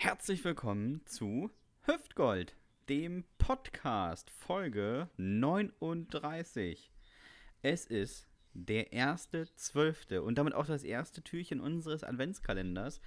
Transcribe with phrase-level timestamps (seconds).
[0.00, 1.50] Herzlich willkommen zu
[1.82, 2.54] Hüftgold,
[2.88, 6.92] dem Podcast Folge 39.
[7.62, 13.00] Es ist der erste Zwölfte und damit auch das erste Türchen unseres Adventskalenders.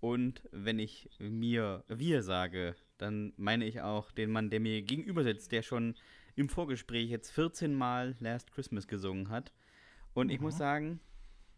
[0.00, 5.24] Und wenn ich mir wir sage, dann meine ich auch den Mann, der mir gegenüber
[5.24, 5.96] sitzt, der schon
[6.34, 9.52] im Vorgespräch jetzt 14 Mal Last Christmas gesungen hat.
[10.14, 11.00] Und ich muss sagen,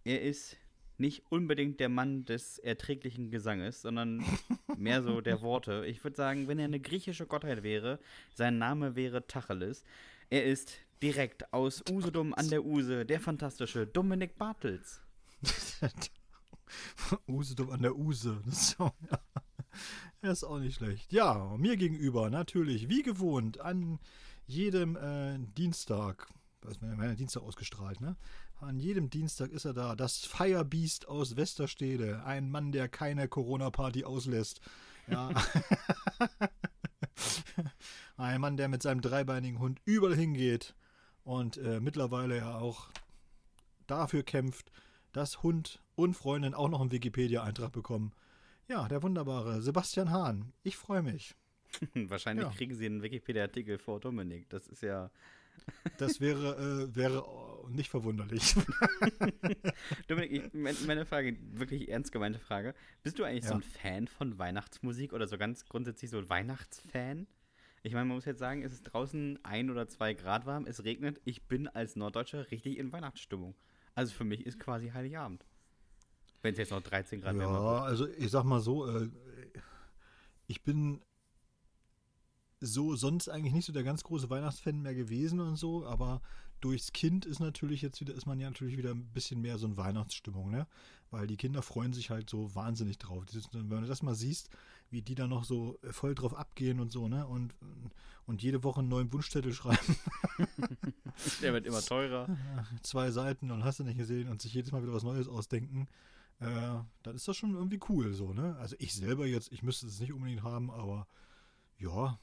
[0.02, 0.57] er ist
[1.01, 4.23] nicht unbedingt der Mann des erträglichen Gesanges, sondern
[4.77, 5.85] mehr so der Worte.
[5.87, 7.99] Ich würde sagen, wenn er eine griechische Gottheit wäre,
[8.35, 9.85] sein Name wäre Tacheles.
[10.29, 15.00] Er ist direkt aus Usedom an der Use, der fantastische Dominik Bartels.
[17.26, 18.43] Usedom an der Use.
[18.46, 18.93] Das ist, auch,
[20.23, 21.12] ja, ist auch nicht schlecht.
[21.12, 23.98] Ja, mir gegenüber natürlich, wie gewohnt, an
[24.46, 26.29] jedem äh, Dienstag,
[26.62, 28.17] was wir ja Dienstag ausgestrahlt, ne?
[28.61, 29.96] An jedem Dienstag ist er da.
[29.96, 32.23] Das Firebeast aus Westerstede.
[32.25, 34.61] Ein Mann, der keine Corona-Party auslässt.
[35.09, 35.31] Ja.
[38.17, 40.75] Ein Mann, der mit seinem dreibeinigen Hund überall hingeht
[41.25, 42.89] und äh, mittlerweile ja auch
[43.87, 44.71] dafür kämpft,
[45.12, 48.12] dass Hund und Freundin auch noch einen Wikipedia-Eintrag bekommen.
[48.69, 50.53] Ja, der wunderbare Sebastian Hahn.
[50.62, 51.34] Ich freue mich.
[51.95, 52.53] Wahrscheinlich Ja.
[52.53, 54.49] kriegen sie einen Wikipedia-Artikel vor Dominik.
[54.51, 55.11] Das ist ja.
[55.98, 57.25] Das wäre, äh, wäre
[57.69, 58.55] nicht verwunderlich.
[60.08, 62.75] Dominik, ich, mein- meine Frage, wirklich ernst gemeinte Frage.
[63.03, 63.56] Bist du eigentlich so Ja.
[63.58, 67.27] ein Fan von Weihnachtsmusik oder so ganz grundsätzlich so ein Weihnachtsfan?
[67.83, 70.84] Ich meine, man muss jetzt sagen, es ist draußen ein oder zwei Grad warm, es
[70.84, 71.20] regnet.
[71.25, 73.55] Ich bin als Norddeutscher richtig in Weihnachtsstimmung.
[73.94, 75.47] Also für mich ist quasi Heiligabend.
[76.42, 79.08] Wenn es jetzt noch 13 Grad wärmer Ja, also ich sag mal so, äh,
[80.47, 81.00] ich bin
[82.61, 86.20] so sonst eigentlich nicht so der ganz große Weihnachtsfan mehr gewesen und so, aber
[86.61, 89.66] durchs Kind ist natürlich jetzt wieder, ist man ja natürlich wieder ein bisschen mehr so
[89.66, 90.66] in Weihnachtsstimmung, ne?
[91.11, 93.25] Weil die Kinder freuen sich halt so wahnsinnig drauf.
[93.25, 94.50] Die sitzen- Wenn du das mal siehst,
[94.91, 97.27] wie die da noch so voll drauf abgehen und so, ne?
[97.27, 97.55] Und,
[98.27, 99.97] und jede Woche einen neuen Wunschzettel schreiben.
[101.42, 102.28] Der wird immer teurer.
[102.82, 105.88] zwei Seiten und hast du nicht gesehen und sich jedes Mal wieder was Neues ausdenken,
[106.41, 106.47] äh,
[107.03, 108.56] dann ist das schon irgendwie cool so, ne?
[108.56, 111.06] Also ich selber jetzt, ich müsste es nicht unbedingt haben, aber
[111.78, 112.19] ja,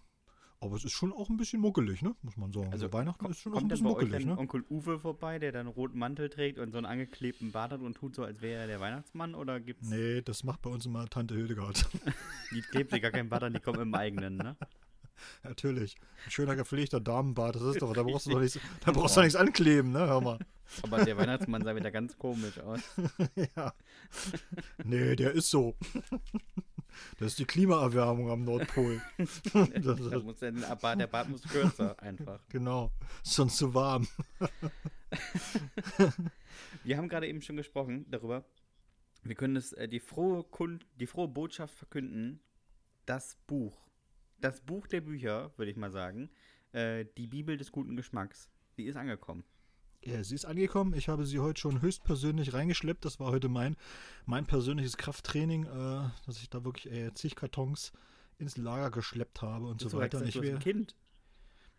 [0.59, 2.15] aber es ist schon auch ein bisschen muckelig, ne?
[2.21, 2.71] Muss man sagen.
[2.71, 4.37] Also Weihnachten Komm- ist schon auch ein Kommt bisschen muckelig, ne?
[4.37, 7.81] Onkel Uwe vorbei, der dann einen roten Mantel trägt und so einen angeklebten Bart hat
[7.81, 9.35] und tut so, als wäre er der Weihnachtsmann?
[9.35, 11.87] Oder gibt's Nee, das macht bei uns immer Tante Hildegard.
[12.51, 14.55] die klebt sich gar keinen Bart an, die kommen im eigenen, ne?
[15.43, 15.95] Natürlich.
[16.25, 19.21] Ein schöner gepflegter Damenbart, das ist doch, da brauchst du doch nichts, da brauchst du
[19.21, 19.99] nichts ankleben, ne?
[19.99, 20.39] Hör mal.
[20.83, 22.81] Aber der Weihnachtsmann sah wieder ganz komisch aus.
[23.55, 23.73] ja.
[24.83, 25.75] Nee, der ist so.
[27.19, 29.01] Das ist die Klimaerwärmung am Nordpol.
[29.17, 32.39] Das Da muss der, Bart, der Bart muss kürzer einfach.
[32.49, 32.91] Genau.
[33.23, 34.07] Ist schon zu warm.
[36.83, 38.45] Wir haben gerade eben schon gesprochen darüber.
[39.23, 42.39] Wir können es, äh, die, frohe Kund, die frohe Botschaft verkünden.
[43.05, 43.89] Das Buch.
[44.39, 46.29] Das Buch der Bücher, würde ich mal sagen.
[46.71, 48.49] Äh, die Bibel des guten Geschmacks.
[48.77, 49.43] Die ist angekommen.
[50.07, 50.93] Ja, sie ist angekommen.
[50.93, 53.03] Ich habe sie heute schon höchstpersönlich reingeschleppt.
[53.03, 53.75] Das war heute mein,
[54.25, 57.91] mein persönliches Krafttraining, äh, dass ich da wirklich äh, zig Kartons
[58.37, 60.19] ins Lager geschleppt habe und so weiter.
[60.19, 60.95] Und ich, du hast ein wär, Kind.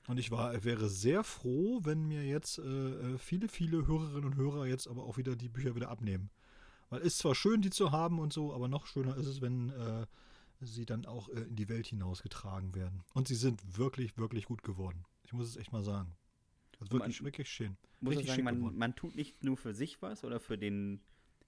[0.08, 4.36] und ich war, wäre sehr froh, wenn mir jetzt äh, äh, viele, viele Hörerinnen und
[4.36, 6.28] Hörer jetzt aber auch wieder die Bücher wieder abnehmen.
[6.90, 9.40] Weil es ist zwar schön, die zu haben und so, aber noch schöner ist es,
[9.40, 10.04] wenn äh,
[10.60, 13.04] sie dann auch äh, in die Welt hinausgetragen werden.
[13.14, 15.06] Und sie sind wirklich, wirklich gut geworden.
[15.24, 16.14] Ich muss es echt mal sagen.
[16.80, 17.76] Also Man- wirklich, wirklich schön.
[18.00, 21.00] Muss ich Richtig sagen, man, man tut nicht nur für sich was oder für den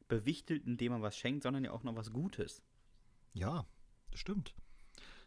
[0.09, 2.63] Bewichtelten, dem man was schenkt, sondern ja auch noch was Gutes.
[3.33, 3.65] Ja,
[4.11, 4.55] das stimmt.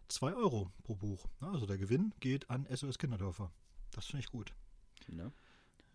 [0.09, 1.25] 2 Euro pro Buch.
[1.41, 3.52] Ja, Also der Gewinn geht an SOS Kinderdörfer.
[3.91, 4.53] Das finde ich gut.
[5.08, 5.31] Ne?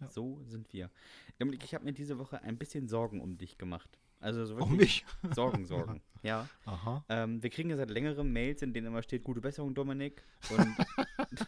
[0.00, 0.08] Ja.
[0.10, 0.90] So sind wir.
[1.38, 3.98] Dominik, ich habe mir diese Woche ein bisschen Sorgen um dich gemacht.
[4.20, 5.06] Also so wirklich mich.
[5.34, 6.00] Sorgen, Sorgen.
[6.22, 6.48] ja.
[6.64, 7.04] Aha.
[7.10, 10.22] Ähm, wir kriegen ja seit längerem Mails, in denen immer steht, gute Besserung, Dominik.
[10.50, 10.74] Und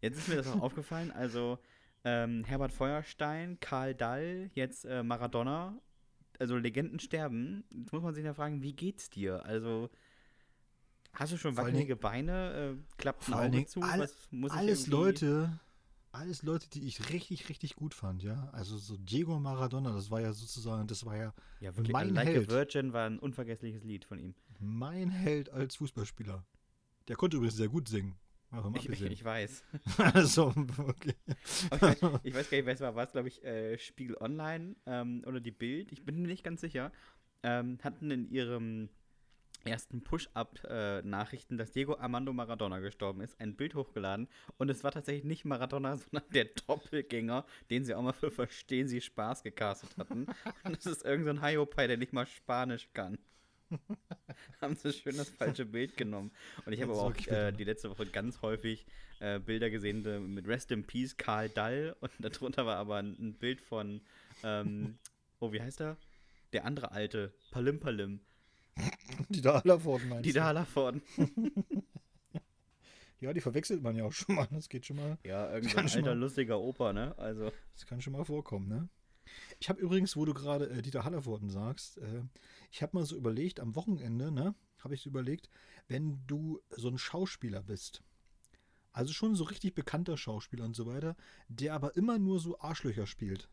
[0.00, 1.10] jetzt ist mir das auch aufgefallen.
[1.10, 1.58] Also
[2.04, 5.78] ähm, Herbert Feuerstein, Karl Dall, jetzt äh, Maradona.
[6.38, 7.64] Also Legenden sterben.
[7.70, 9.44] Jetzt muss man sich ja fragen, wie geht's dir?
[9.44, 9.90] Also
[11.12, 12.76] hast du schon Vor wackelige Beine?
[12.78, 13.80] Äh, klappt ein Auge zu?
[13.80, 15.58] ich Alles Leute,
[16.12, 18.48] alles Leute, die ich richtig, richtig gut fand, ja.
[18.52, 21.92] Also so Diego Maradona, das war ja sozusagen, das war ja Ja, wirklich.
[21.92, 22.48] mein Like Held.
[22.48, 24.34] a Virgin war ein unvergessliches Lied von ihm.
[24.60, 26.44] mein Held als Fußballspieler.
[27.08, 28.16] Der konnte übrigens sehr gut singen.
[28.50, 29.64] Davon Ich, ich, ich weiß.
[30.14, 31.14] also, okay.
[31.26, 32.94] Ich, weiß ich weiß gar nicht, wer es war.
[32.94, 35.92] War es, glaube ich, äh, Spiegel Online ähm, oder die Bild?
[35.92, 36.92] Ich bin mir nicht ganz sicher.
[37.42, 38.88] Ähm, hatten in ihrem
[39.64, 44.28] ersten Push-Up-Nachrichten, dass Diego Armando Maradona gestorben ist, ein Bild hochgeladen.
[44.56, 48.88] Und es war tatsächlich nicht Maradona, sondern der Doppelgänger, den sie auch mal für Verstehen
[48.88, 50.26] Sie Spaß gecastet hatten.
[50.64, 53.18] Und das ist irgendein so Hiopai, der nicht mal Spanisch kann.
[54.60, 56.30] haben sie schön das falsche Bild genommen.
[56.66, 58.86] Und ich habe aber auch äh, die letzte Woche ganz häufig
[59.20, 63.34] äh, Bilder gesehen äh, mit Rest in Peace Karl Dall und darunter war aber ein,
[63.34, 64.00] Bild von,
[64.42, 64.98] ähm,
[65.40, 65.96] oh, wie heißt er?
[66.52, 68.20] Der andere alte, Palim Palim,
[69.28, 70.38] Die da Hallerford meinst die du?
[70.38, 71.02] da Hallervorden.
[73.20, 74.46] Ja, die verwechselt man ja auch schon mal.
[74.52, 75.18] Das geht schon mal.
[75.24, 77.18] Ja, irgendein schon alter, mal- lustiger Opa, ne?
[77.18, 78.88] Also, Das kann schon mal vorkommen, ne?
[79.60, 82.22] Ich habe übrigens, wo du gerade äh, Dieter Hallervorden sagst, äh,
[82.70, 85.48] ich habe mal so überlegt, am Wochenende, ne, habe ich so überlegt,
[85.88, 88.02] wenn du so ein Schauspieler bist,
[88.92, 91.16] also schon so richtig bekannter Schauspieler und so weiter,
[91.48, 93.48] der aber immer nur so Arschlöcher spielt.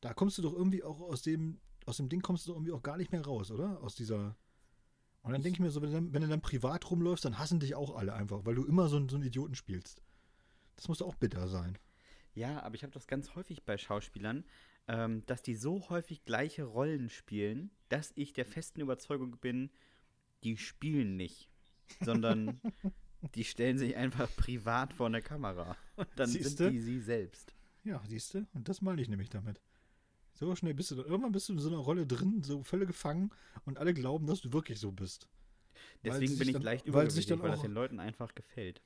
[0.00, 2.72] Da kommst du doch irgendwie auch aus dem, aus dem Ding kommst du doch irgendwie
[2.72, 3.82] auch gar nicht mehr raus, oder?
[3.82, 4.36] Aus dieser.
[5.22, 7.38] Und dann denke ich mir so, wenn du, dann, wenn du dann privat rumläufst, dann
[7.38, 10.02] hassen dich auch alle einfach, weil du immer so, so einen Idioten spielst.
[10.76, 11.78] Das muss doch auch bitter sein.
[12.36, 14.44] Ja, aber ich habe das ganz häufig bei Schauspielern,
[14.88, 19.70] ähm, dass die so häufig gleiche Rollen spielen, dass ich der festen Überzeugung bin,
[20.44, 21.50] die spielen nicht,
[22.00, 22.60] sondern
[23.34, 25.76] die stellen sich einfach privat vor eine Kamera.
[25.96, 26.64] Und dann Siehste?
[26.64, 27.52] sind die sie selbst.
[27.82, 28.46] Ja, siehst du?
[28.52, 29.60] Und das meine ich nämlich damit.
[30.34, 31.02] So schnell bist du da.
[31.04, 33.30] Irgendwann bist du in so einer Rolle drin, so völlig gefangen
[33.64, 35.26] und alle glauben, dass du wirklich so bist.
[36.02, 38.34] Weil Deswegen bin ich dann- leicht weil sich übergewichtig, dann weil das den Leuten einfach
[38.34, 38.82] gefällt.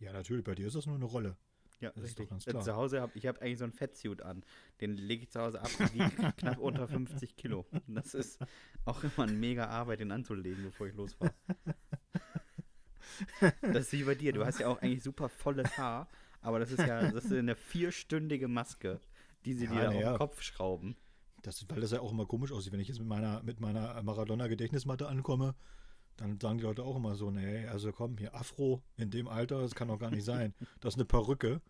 [0.00, 1.36] Ja, natürlich, bei dir ist das nur eine Rolle.
[1.82, 2.26] Ja, Das ist richtig.
[2.26, 2.62] doch ganz klar.
[2.62, 4.44] Zu Hause habe ich hab eigentlich so einen Fettsuit an.
[4.80, 7.66] Den lege ich zu Hause ab, der wiegt knapp unter 50 Kilo.
[7.72, 8.38] Und das ist
[8.84, 11.34] auch immer eine mega Arbeit, den anzulegen, bevor ich losfahre.
[13.60, 14.32] Das ist wie bei dir.
[14.32, 16.08] Du hast ja auch eigentlich super volles Haar,
[16.40, 19.00] aber das ist ja das ist eine vierstündige Maske,
[19.44, 20.12] die sie Ja, dir auf ja.
[20.12, 20.96] den Kopf schrauben.
[21.42, 22.72] Das, weil das ja auch immer komisch aussieht.
[22.72, 25.56] Wenn ich jetzt mit meiner, mit meiner Maradona-Gedächtnismatte ankomme,
[26.16, 29.60] dann sagen die Leute auch immer so, nee, also komm, hier Afro in dem Alter,
[29.60, 30.54] das kann doch gar nicht sein.
[30.80, 31.60] Das ist eine Perücke.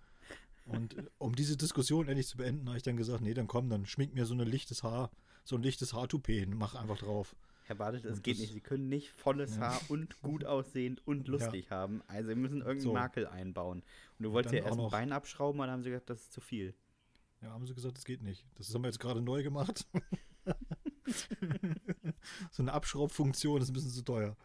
[0.67, 3.69] Und äh, um diese Diskussion endlich zu beenden, habe ich dann gesagt, nee, dann komm,
[3.69, 5.11] dann schmink mir so ein lichtes Haar,
[5.45, 7.35] so ein lichtes Haartoupet, mach einfach drauf.
[7.65, 8.53] Herr Bartelt, es geht das- nicht.
[8.53, 9.63] Sie können nicht volles Ja.
[9.63, 12.03] Haar und gut aussehend und lustig haben.
[12.09, 12.93] Also sie müssen irgendeinen So.
[12.93, 13.83] Makel einbauen.
[14.19, 16.11] Und du wolltest ja erst auch ein noch- Bein abschrauben, und dann haben sie gesagt,
[16.11, 16.75] das ist zu viel.
[17.41, 18.45] Ja, haben sie gesagt, das geht nicht.
[18.57, 19.87] Das haben wir jetzt gerade neu gemacht.
[22.51, 24.37] so eine Abschraubfunktion ist ein bisschen zu teuer.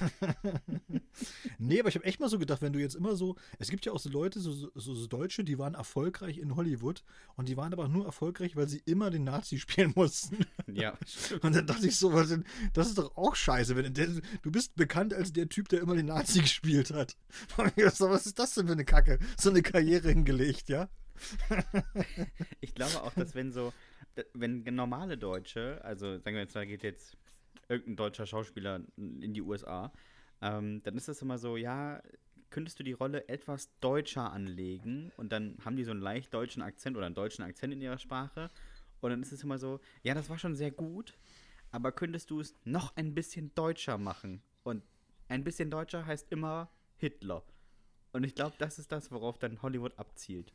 [1.58, 3.84] nee, aber ich habe echt mal so gedacht, wenn du jetzt immer so, es gibt
[3.84, 7.02] ja auch so Leute, so, so, so Deutsche, die waren erfolgreich in Hollywood
[7.36, 10.46] und die waren aber nur erfolgreich, weil sie immer den Nazi spielen mussten.
[10.70, 10.96] Ja,
[11.40, 13.76] Und dann dachte ich so, was denn, das ist doch auch scheiße.
[13.76, 14.08] Wenn der,
[14.42, 17.16] du bist bekannt als der Typ, der immer den Nazi gespielt hat.
[17.94, 19.18] So, was ist das denn für eine Kacke?
[19.38, 20.88] So eine Karriere hingelegt, ja?
[22.60, 23.72] Ich glaube auch, dass wenn so,
[24.34, 27.16] wenn normale Deutsche, also sagen wir jetzt, da geht jetzt
[27.68, 29.92] irgendein deutscher Schauspieler in die USA,
[30.40, 32.02] ähm, dann ist das immer so, ja,
[32.50, 36.62] könntest du die Rolle etwas deutscher anlegen und dann haben die so einen leicht deutschen
[36.62, 38.50] Akzent oder einen deutschen Akzent in ihrer Sprache
[39.00, 41.16] und dann ist es immer so, ja, das war schon sehr gut,
[41.70, 44.82] aber könntest du es noch ein bisschen deutscher machen und
[45.28, 47.42] ein bisschen deutscher heißt immer Hitler.
[48.12, 50.52] Und ich glaube, das ist das, worauf dann Hollywood abzielt.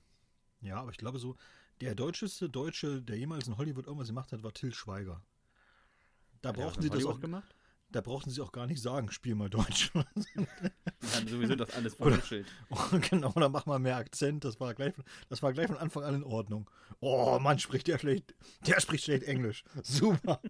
[0.62, 1.36] Ja, aber ich glaube so,
[1.82, 5.22] der deutscheste Deutsche, der jemals in Hollywood irgendwas gemacht hat, war Till Schweiger.
[6.42, 7.56] Da Hat brauchten sie das auch, gemacht?
[7.90, 9.92] da brauchten sie auch gar nicht sagen, spiel mal Deutsch.
[10.36, 12.48] Die haben sowieso das alles verwuschelt.
[13.10, 14.44] genau, dann mach mal mehr Akzent.
[14.44, 14.94] Das war gleich,
[15.30, 16.70] das war gleich von Anfang an in Ordnung.
[17.00, 18.36] Oh Mann, spricht der schlecht,
[18.66, 19.64] der spricht schlecht Englisch.
[19.84, 20.42] Super.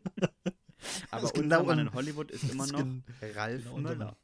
[1.12, 2.86] Aber genau Mann in Hollywood ist immer noch
[3.36, 4.18] Ralf genau Möller.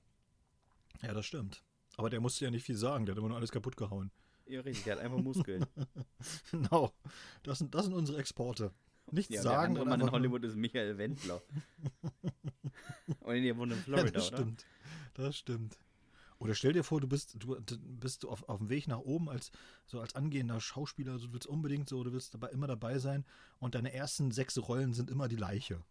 [1.01, 1.63] Ja, das stimmt.
[1.97, 4.11] Aber der musste ja nicht viel sagen, der hat immer nur alles kaputt gehauen.
[4.45, 5.65] Ja, richtig, der hat einfach Muskeln.
[6.51, 6.93] Genau.
[7.43, 8.71] Das sind, das sind unsere Exporte.
[9.11, 11.41] Nichts ja, der sagen andere und Mann in Hollywood ist Michael Wendler.
[13.19, 14.37] Und der wohnt in Ja, Florida, das oder?
[14.37, 14.65] stimmt.
[15.13, 15.77] Das stimmt.
[16.39, 19.51] Oder stell dir vor, du bist, du bist auf, auf dem Weg nach oben als
[19.85, 23.25] so als angehender Schauspieler, du willst unbedingt so, du willst dabei, immer dabei sein
[23.59, 25.81] und deine ersten sechs Rollen sind immer die Leiche.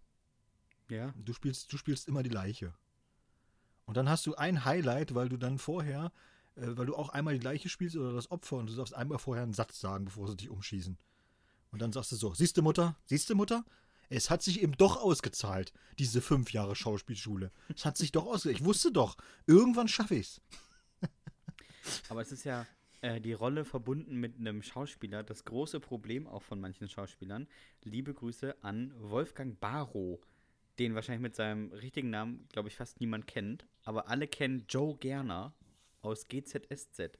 [0.90, 1.14] Ja.
[1.16, 2.74] Du spielst, du spielst immer die Leiche.
[3.86, 6.12] Und dann hast du ein Highlight, weil du dann vorher,
[6.56, 9.18] äh, weil du auch einmal die Leiche spielst oder das Opfer und du darfst einmal
[9.18, 10.98] vorher einen Satz sagen, bevor sie dich umschießen.
[11.70, 13.64] Und dann sagst du so, siehste Mutter, siehste Mutter,
[14.10, 17.50] es hat sich eben doch ausgezahlt, diese fünf Jahre Schauspielschule.
[17.74, 18.60] Es hat sich doch ausgezahlt.
[18.60, 19.16] Ich wusste doch,
[19.46, 20.42] irgendwann schaffe ich's.
[22.10, 22.66] Aber es ist ja
[23.00, 25.22] äh, die Rolle verbunden mit einem Schauspieler.
[25.22, 27.48] Das große Problem auch von manchen Schauspielern.
[27.84, 30.20] Liebe Grüße an Wolfgang Barrow,
[30.78, 33.66] den wahrscheinlich mit seinem richtigen Namen, glaube ich, fast niemand kennt.
[33.82, 35.54] Aber alle kennen Joe Gerner
[36.02, 37.18] aus GZSZ.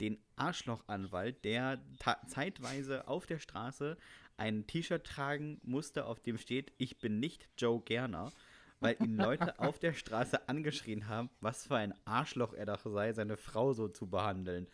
[0.00, 1.80] Den Arschlochanwalt, der
[2.26, 3.96] zeitweise auf der Straße
[4.36, 8.32] ein T-Shirt tragen musste, auf dem steht, ich bin nicht Joe Gerner,
[8.80, 13.12] weil ihn Leute auf der Straße angeschrien haben, was für ein Arschloch er doch sei,
[13.14, 14.66] seine Frau so zu behandeln.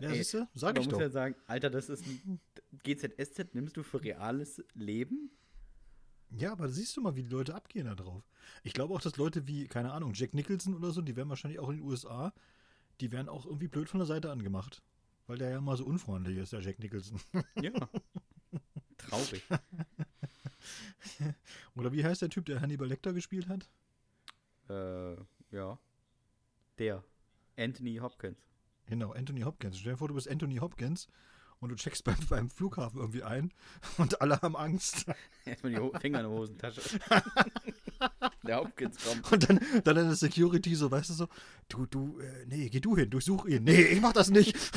[0.00, 1.00] Ja, Ey, siehste, sag ich muss doch.
[1.00, 2.40] ja sagen, Alter, das ist ein
[2.82, 5.30] GZSZ, nimmst du für reales Leben?
[6.30, 8.22] Ja, aber siehst du mal, wie die Leute abgehen da drauf.
[8.62, 11.60] Ich glaube auch, dass Leute wie, keine Ahnung, Jack Nicholson oder so, die werden wahrscheinlich
[11.60, 12.32] auch in den USA,
[13.02, 14.82] die werden auch irgendwie blöd von der Seite angemacht.
[15.26, 17.20] Weil der ja mal so unfreundlich ist, der Jack Nicholson.
[17.60, 17.72] Ja.
[18.96, 19.42] Traurig.
[21.76, 23.68] oder wie heißt der Typ, der Hannibal Lecter gespielt hat?
[24.68, 25.16] Äh,
[25.50, 25.78] ja.
[26.78, 27.04] Der.
[27.56, 28.38] Anthony Hopkins.
[28.86, 29.78] Genau, Anthony Hopkins.
[29.78, 31.08] Stell dir vor, du bist Anthony Hopkins
[31.60, 33.52] und du checkst beim, beim Flughafen irgendwie ein
[33.98, 35.06] und alle haben Angst.
[35.44, 36.80] Erstmal die Finger in der Hosentasche.
[38.42, 39.32] der Hopkins kommt.
[39.32, 41.28] Und dann, dann in der Security so, weißt du so,
[41.68, 43.64] du, du, äh, nee, geh du hin, durchsuch ihn.
[43.64, 44.56] Nee, ich mach das nicht.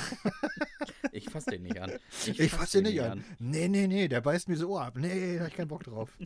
[1.15, 1.93] Ich fass den nicht an.
[2.25, 3.23] Ich fass den nicht an.
[3.39, 4.97] Nee, nee, nee, der beißt mir so Ohr ab.
[4.97, 6.17] Nee, da hab ich keinen Bock drauf.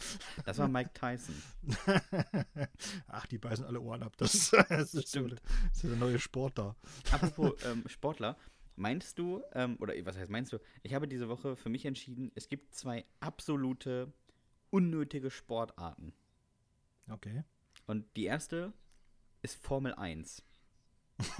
[0.45, 1.35] Das war Mike Tyson.
[3.07, 4.17] Ach, die beißen alle Ohren ab.
[4.17, 5.39] Das, das, ist, so, das
[5.73, 6.75] ist der neue Sport da.
[7.11, 8.35] Apropos ähm, Sportler,
[8.77, 12.31] meinst du, ähm, oder was heißt meinst du, ich habe diese Woche für mich entschieden,
[12.33, 14.11] es gibt zwei absolute
[14.71, 16.13] unnötige Sportarten.
[17.09, 17.43] Okay.
[17.87, 18.73] Und die erste
[19.41, 20.43] ist Formel 1.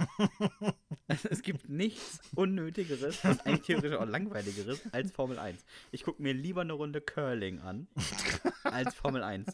[1.06, 5.64] es gibt nichts Unnötigeres und eigentlich theoretisch auch Langweiligeres als Formel 1.
[5.92, 7.86] Ich gucke mir lieber eine Runde Curling an
[8.64, 9.46] als Formel 1.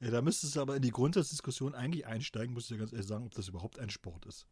[0.00, 3.06] Ja, da müsstest du aber in die Grundsatzdiskussion eigentlich einsteigen, musst du ja ganz ehrlich
[3.06, 4.46] sagen, ob das überhaupt ein Sport ist.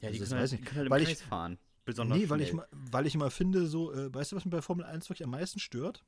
[0.00, 1.58] Ja, die Also können, weiß halt, ich die können halt im weil Kreis ich- fahren.
[1.84, 2.56] Besonders Nee, weil ich, schnell.
[2.58, 5.24] mal, weil ich immer finde, so, äh, weißt du, was mir bei Formel 1 wirklich
[5.24, 6.04] am meisten stört?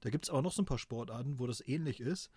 [0.00, 2.30] Da gibt es auch noch so ein paar Sportarten, wo das ähnlich ist.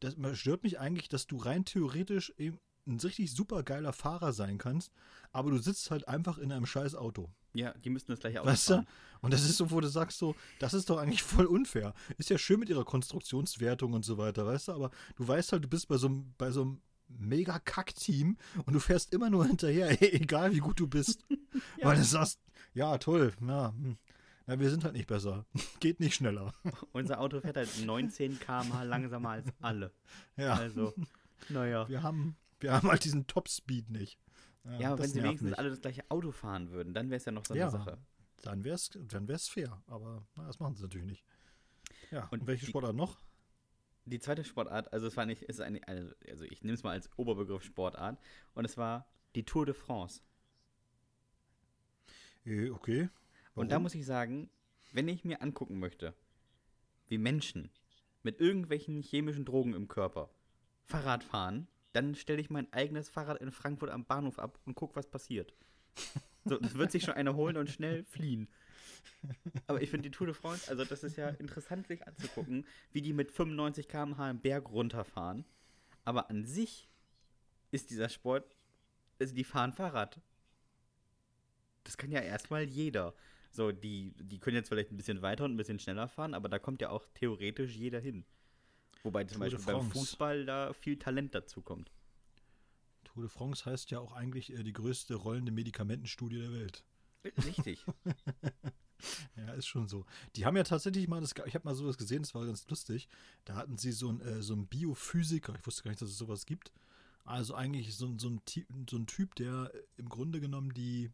[0.00, 4.58] Das stört mich eigentlich, dass du rein theoretisch eben ein richtig super geiler Fahrer sein
[4.58, 4.92] kannst,
[5.30, 7.30] aber du sitzt halt einfach in einem scheiß Auto.
[7.54, 8.84] Ja, die müssten das gleiche Auto Weißt du?
[9.20, 11.94] Und das ist so, wo du sagst so, das ist doch eigentlich voll unfair.
[12.18, 15.64] Ist ja schön mit ihrer Konstruktionswertung und so weiter, weißt du, aber du weißt halt,
[15.64, 19.46] du bist bei so einem, bei so einem mega Kack-Team und du fährst immer nur
[19.46, 21.24] hinterher, egal wie gut du bist.
[21.76, 21.88] Ja.
[21.88, 22.40] Weil du sagst,
[22.72, 23.98] ja, toll, ja, hm.
[24.46, 25.46] Na, wir sind halt nicht besser.
[25.80, 26.52] Geht nicht schneller.
[26.92, 29.92] Unser Auto fährt halt 19 km/h langsamer als alle.
[30.36, 30.94] Ja, Also,
[31.48, 31.88] naja.
[31.88, 34.18] wir haben, wir haben halt diesen Top-Speed nicht.
[34.78, 35.58] Ja, aber das wenn sie wenigstens mich.
[35.58, 37.70] alle das gleiche Auto fahren würden, dann wäre es ja noch so eine Ja.
[37.70, 37.98] Sache.
[38.42, 41.24] Dann wär's, dann wär's fair, aber na, das machen sie natürlich nicht.
[42.10, 43.18] Ja, Und und, welche die- Sportart noch?
[44.04, 46.90] Die zweite Sportart, also es war nicht, ist eine, eine also ich nehme es mal
[46.90, 48.18] als Oberbegriff Sportart,
[48.54, 49.06] und es war
[49.36, 50.22] die Tour de France.
[52.44, 52.70] Äh,
[53.54, 53.60] okay.
[53.60, 53.84] Und da Warum?
[53.84, 54.50] muss ich sagen,
[54.92, 56.14] wenn ich mir angucken möchte,
[57.08, 57.70] wie Menschen
[58.22, 60.30] mit irgendwelchen chemischen Drogen im Körper
[60.84, 64.96] Fahrrad fahren, dann stelle ich mein eigenes Fahrrad in Frankfurt am Bahnhof ab und guck,
[64.96, 65.54] was passiert.
[66.44, 68.48] So, das wird sich schon einer holen und schnell fliehen.
[69.66, 73.02] Aber ich finde die Tour de France, also das ist ja interessant, sich anzugucken, wie
[73.02, 75.44] die mit 95 km/h einen Berg runterfahren.
[76.04, 76.88] Aber an sich
[77.70, 78.56] ist dieser Sport,
[79.20, 80.20] also die fahren Fahrrad.
[81.84, 83.14] Das kann ja erstmal jeder.
[83.52, 86.48] So, die, die können jetzt vielleicht ein bisschen weiter und ein bisschen schneller fahren, aber
[86.48, 88.24] da kommt ja auch theoretisch jeder hin.
[89.02, 89.90] Wobei zum Tour Beispiel beim.
[89.90, 91.90] Fußball da viel Talent dazu kommt.
[93.04, 96.84] Tour de France heißt ja auch eigentlich äh, die größte rollende Medikamentenstudie der Welt.
[97.44, 97.84] Richtig.
[99.36, 100.06] Ja, ist schon so.
[100.36, 103.08] Die haben ja tatsächlich mal, das, ich habe mal sowas gesehen, das war ganz lustig.
[103.44, 106.18] Da hatten sie so einen äh, so einen Biophysiker, ich wusste gar nicht, dass es
[106.18, 106.70] sowas gibt.
[107.24, 108.40] Also eigentlich so, ein- so, ein,
[108.88, 111.10] so ein Typ, der im Grunde genommen die,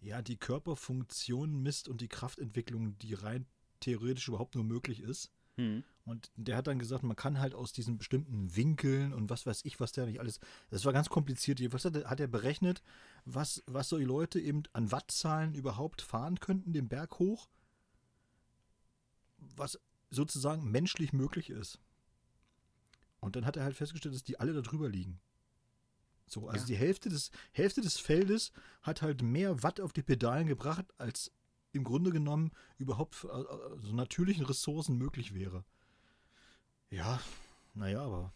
[0.00, 3.46] ja, die Körperfunktion misst und die Kraftentwicklung, die rein
[3.80, 5.30] theoretisch überhaupt nur möglich ist.
[5.56, 5.82] Hm.
[6.04, 9.64] Und der hat dann gesagt, man kann halt aus diesen bestimmten Winkeln und was weiß
[9.64, 10.40] ich, was der nicht alles.
[10.70, 11.60] Das war ganz kompliziert.
[11.60, 12.82] Jedenfalls hat er, hat er berechnet,
[13.24, 17.48] was, was so die Leute eben an Wattzahlen überhaupt fahren könnten, den Berg hoch.
[19.56, 19.78] Was
[20.10, 21.78] sozusagen menschlich möglich ist.
[23.20, 25.20] Und dann hat er halt festgestellt, dass die alle da drüber liegen.
[26.30, 26.66] So, also Ja.
[26.66, 31.32] die Hälfte des, Hälfte des Feldes hat halt mehr Watt auf die Pedalen gebracht, als
[31.72, 35.64] im Grunde genommen überhaupt für, äh, so natürlichen Ressourcen möglich wäre.
[36.90, 37.20] Ja,
[37.74, 38.32] naja, aber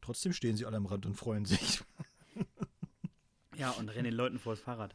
[0.00, 1.82] trotzdem stehen sie alle am Rand und freuen sich.
[3.56, 4.94] Ja, und rennen den Leuten vor das Fahrrad.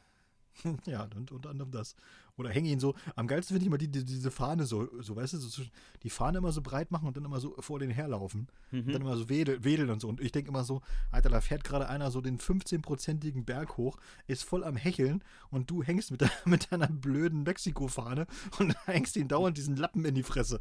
[0.86, 1.96] ja, und unter anderem das.
[2.42, 5.16] Oder hängen ihn so, am geilsten finde ich immer die, die, diese Fahne so, so,
[5.16, 5.72] weißt du, so, zwischen-
[6.04, 8.48] die Fahne immer so breit machen und dann immer so vor den herlaufen.
[8.72, 9.08] Und dann Mhm.
[9.08, 10.10] immer so wedel, wedeln und so.
[10.10, 10.82] Und ich denke immer so,
[11.12, 15.70] Alter, da fährt gerade einer so den 15-prozentigen Berg hoch, ist voll am Hecheln und
[15.70, 18.26] du hängst mit, de mit deiner blöden Mexiko-Fahne
[18.60, 20.60] und hängst ihn dauernd diesen Lappen in die Fresse.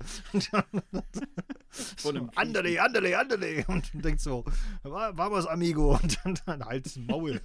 [1.96, 3.64] Vor einem so, andale, andale, andale.
[3.68, 4.44] Und du denkst so,
[4.82, 5.94] "Va- vamos, amigo.
[5.96, 7.40] Und dann, dann halt's Maul.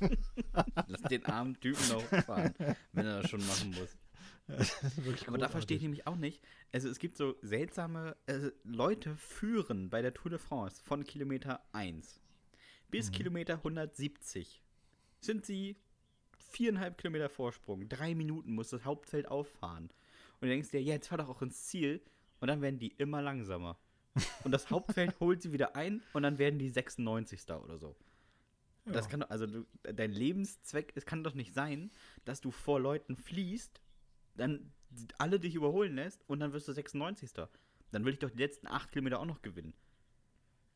[0.88, 2.54] Lass den armen Typen noch fahren,
[2.94, 3.90] wenn er das schon machen muss.
[5.28, 6.42] Aber da verstehe ich nämlich auch nicht.
[6.72, 11.66] Also es gibt so seltsame äh, Leute führen bei der Tour de France von Kilometer
[11.74, 12.20] 1
[12.92, 14.62] bis Kilometer 170.
[15.20, 15.76] Sind sie
[16.38, 17.90] viereinhalb Kilometer Vorsprung.
[17.90, 19.86] Drei Minuten muss das Hauptfeld auffahren.
[20.40, 22.02] Und du denkst dir, ja, jetzt fahr doch auch ins Ziel.
[22.40, 23.78] und dann werden die immer langsamer.
[24.44, 27.50] Und das Hauptfeld holt sie wieder ein und dann werden die 96.
[27.52, 27.96] oder so.
[28.86, 29.12] Das Ja.
[29.12, 31.92] kann doch, also du, dein Lebenszweck, es kann doch nicht sein,
[32.24, 33.82] dass du vor Leuten fließt,
[34.36, 34.72] dann
[35.18, 37.32] alle dich überholen lässt und dann wirst du 96.
[37.92, 39.74] Dann will ich doch die letzten 8 Kilometer auch noch gewinnen.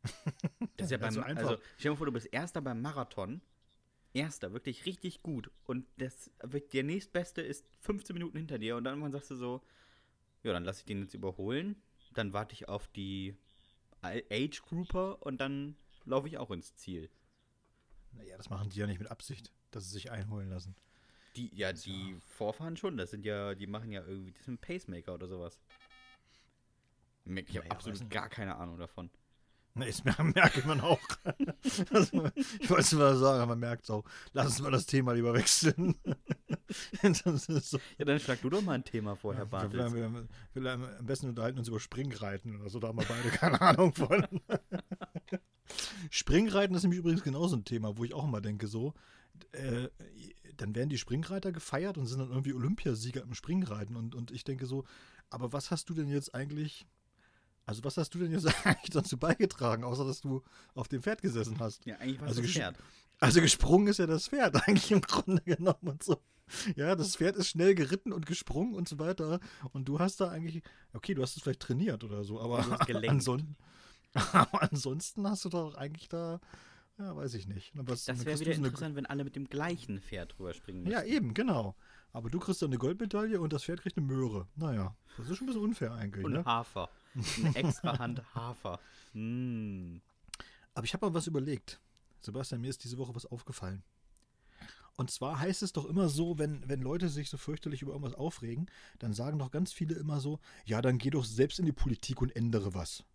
[0.77, 1.49] Das ist ja beim, so einfach.
[1.49, 3.41] also stell dir mal vor, du bist Erster beim Marathon.
[4.13, 5.51] Erster, wirklich richtig gut.
[5.65, 6.31] Und das,
[6.71, 9.61] der nächstbeste ist 15 Minuten hinter dir und dann irgendwann sagst du so,
[10.41, 11.75] ja, dann lasse ich den jetzt überholen.
[12.13, 13.35] Dann warte ich auf die
[14.01, 15.75] Age Grouper und dann
[16.05, 17.09] laufe ich auch ins Ziel.
[18.13, 20.75] Naja, das machen die ja nicht mit Absicht, dass sie sich einholen lassen.
[21.39, 22.97] Die, ja, die Vorfahren schon.
[22.97, 25.57] Das sind ja, die machen ja irgendwie, das sind Pacemaker oder sowas.
[27.23, 29.09] Ich habe weiß absolut gar keine Ahnung davon.
[29.75, 30.99] Na, das mer- merke man auch.
[31.93, 32.29] Also,
[32.59, 34.03] ich wollte es mal sagen, aber man merkt es auch.
[34.33, 35.95] Lass uns mal das Thema lieber wechseln.
[37.61, 37.79] so.
[37.97, 39.93] Ja, dann schlag du doch mal ein Thema vor, Herr wir, Bartels.
[39.93, 43.05] wir, wir, wir, wir am besten unterhalten uns über Springreiten oder so, da haben wir
[43.05, 44.27] beide keine Ahnung von.
[46.09, 48.93] Springreiten ist nämlich übrigens genauso ein Thema, wo ich auch immer denke, so,
[49.53, 49.89] äh,
[50.57, 53.95] dann werden die Springreiter gefeiert und sind dann irgendwie Olympiasieger im Springreiten.
[53.95, 54.85] Und, und ich denke so,
[55.29, 56.85] aber was hast du denn jetzt eigentlich,
[57.65, 60.43] also was hast du denn jetzt eigentlich dazu beigetragen, außer dass du
[60.75, 61.85] auf dem Pferd gesessen hast?
[61.85, 62.77] Ja, eigentlich war Also das Pferd.
[63.19, 66.21] Also gesprungen ist ja das Pferd eigentlich im Grunde genommen und so.
[66.75, 69.39] Ja, das Pferd ist schnell geritten und gesprungen und so weiter.
[69.71, 72.65] Und du hast da eigentlich, okay, du hast es vielleicht trainiert oder so, aber
[73.07, 73.55] ansonsten,
[74.13, 76.39] aber ansonsten hast du doch eigentlich da,
[76.99, 77.73] ja, weiß ich nicht.
[77.75, 81.03] Aber was- Das wäre wieder interessant, wenn alle mit dem gleichen Pferd drüber springen Ja,
[81.03, 81.75] eben, genau.
[82.11, 84.47] Aber du kriegst dann eine Goldmedaille und das Pferd kriegt eine Möhre.
[84.55, 86.45] Naja, das ist schon ein bisschen unfair eigentlich, Und ne?
[86.45, 86.89] Hafer.
[87.37, 88.79] Eine extra Hand Hafer.
[89.13, 89.97] Mm.
[90.73, 91.79] Aber ich habe mal was überlegt.
[92.21, 93.83] Sebastian, mir ist diese Woche was aufgefallen.
[94.97, 98.15] Und zwar heißt es doch immer so, wenn, wenn Leute sich so fürchterlich über irgendwas
[98.15, 101.71] aufregen, dann sagen doch ganz viele immer so, ja, dann geh doch selbst in die
[101.71, 103.05] Politik und ändere was.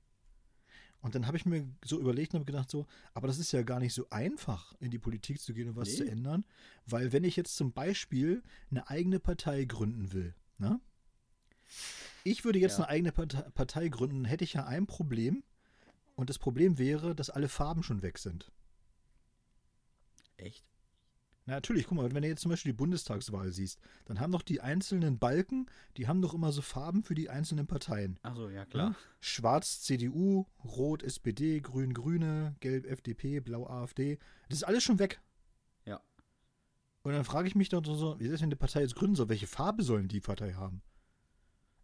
[1.05, 3.61] Und dann habe ich mir so überlegt und habe gedacht so, aber das ist ja
[3.63, 5.97] gar nicht so einfach, in die Politik zu gehen und was Nee.
[5.97, 6.47] zu ändern.
[6.87, 10.81] Weil wenn ich jetzt zum Beispiel eine eigene Partei gründen will, ne?
[12.25, 12.85] Ich würde jetzt Ja.
[12.85, 15.45] eine eigene Partei, Partei gründen, hätte ich ja ein Problem.
[16.17, 18.51] Und das Problem wäre, dass alle Farben schon weg sind.
[20.39, 20.65] Echt?
[21.47, 24.41] Na, natürlich, guck mal, wenn du jetzt zum Beispiel die Bundestagswahl siehst, dann haben doch
[24.41, 25.67] die einzelnen Balken,
[25.99, 28.19] die haben doch immer so Farben für die einzelnen Parteien.
[28.23, 28.91] Achso, ja klar.
[28.91, 28.97] Ja?
[29.21, 34.19] Schwarz CDU, Rot SPD, Grün Grüne, Gelb FDP, Blau AfD.
[34.49, 35.21] Das ist alles schon weg.
[35.85, 36.01] Ja.
[37.03, 39.17] Und dann frage ich mich doch so, wie ist das, wenn die Partei jetzt gründen
[39.17, 39.29] soll?
[39.29, 40.81] Welche Farbe sollen die Partei haben?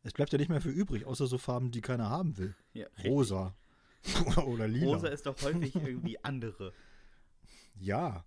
[0.03, 2.55] Es bleibt ja nicht mehr für übrig, außer so Farben, die keiner haben will.
[2.73, 2.87] Ja.
[3.05, 3.55] Rosa.
[4.47, 4.87] oder lila.
[4.87, 6.73] Rosa ist doch häufig irgendwie andere.
[7.75, 8.25] Ja.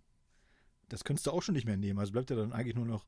[0.93, 1.97] Das könntest du auch schon nicht mehr nehmen.
[1.97, 3.03] Also bleibt ja dann eigentlich nur noch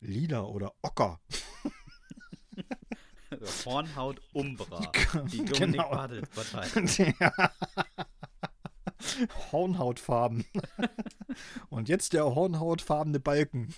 [0.00, 1.20] lila oder ocker.
[3.66, 4.80] Hornhaut Umbra.
[5.30, 5.90] Die Dominik Genau.
[5.90, 7.14] Bartels Partei.
[7.20, 7.50] Ja.
[9.52, 10.46] Hornhautfarben.
[11.68, 13.74] Und jetzt der hornhautfarbene Balken.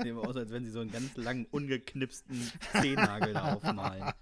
[0.00, 2.40] Sehen wir aus, als wenn sie so einen ganz langen, ungeknipsten
[2.80, 4.12] Zehennagel da aufmalen.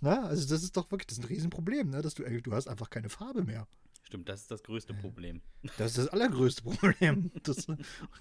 [0.00, 2.02] Na, also das ist doch wirklich, das ist ein Riesenproblem, ne?
[2.02, 3.66] dass du, du hast einfach keine Farbe mehr.
[4.06, 5.40] Stimmt, das ist das größte Problem.
[5.78, 7.32] Das ist das allergrößte Problem.
[7.42, 7.66] Das,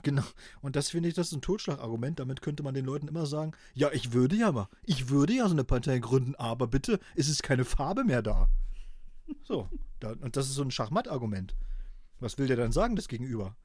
[0.02, 0.24] genau.
[0.62, 2.20] Und das finde ich, das ist ein Totschlagargument.
[2.20, 5.48] Damit könnte man den Leuten immer sagen, ja, ich würde ja mal, ich würde ja
[5.48, 8.50] so eine Partei gründen, aber bitte, es ist keine Farbe mehr da.
[9.44, 11.56] So, da, und das ist so ein Schachmatt-Argument.
[12.20, 13.56] Was will der dann sagen, das Gegenüber?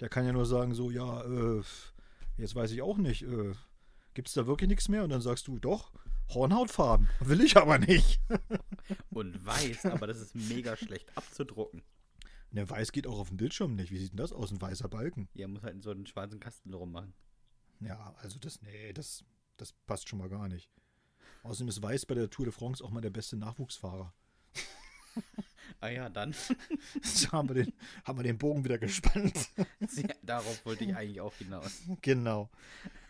[0.00, 1.62] Der kann ja nur sagen, so, ja, äh,
[2.36, 3.52] jetzt weiß ich auch nicht, äh,
[4.14, 5.04] gibt es da wirklich nichts mehr?
[5.04, 5.92] Und dann sagst du, doch,
[6.30, 7.08] Hornhautfarben.
[7.20, 8.20] Will ich aber nicht.
[9.10, 11.82] Und weiß, aber das ist mega schlecht abzudrucken.
[12.50, 13.90] Der Weiß geht auch auf dem Bildschirm nicht.
[13.90, 14.50] Wie sieht denn das aus?
[14.50, 15.28] Ein weißer Balken.
[15.34, 17.12] Ihr muss halt so einen schwarzen Kasten rummachen.
[17.80, 19.24] Ja, also das, nee, das,
[19.56, 20.70] das passt schon mal gar nicht.
[21.42, 24.14] Außerdem ist Weiß bei der Tour de France auch mal der beste Nachwuchsfahrer.
[25.80, 26.34] Ah ja, dann.
[27.02, 27.72] So haben wir den,
[28.04, 29.32] haben wir den Bogen wieder gespannt.
[29.96, 31.82] Ja, Darauf wollte ich eigentlich auch hinaus.
[32.02, 32.50] genau.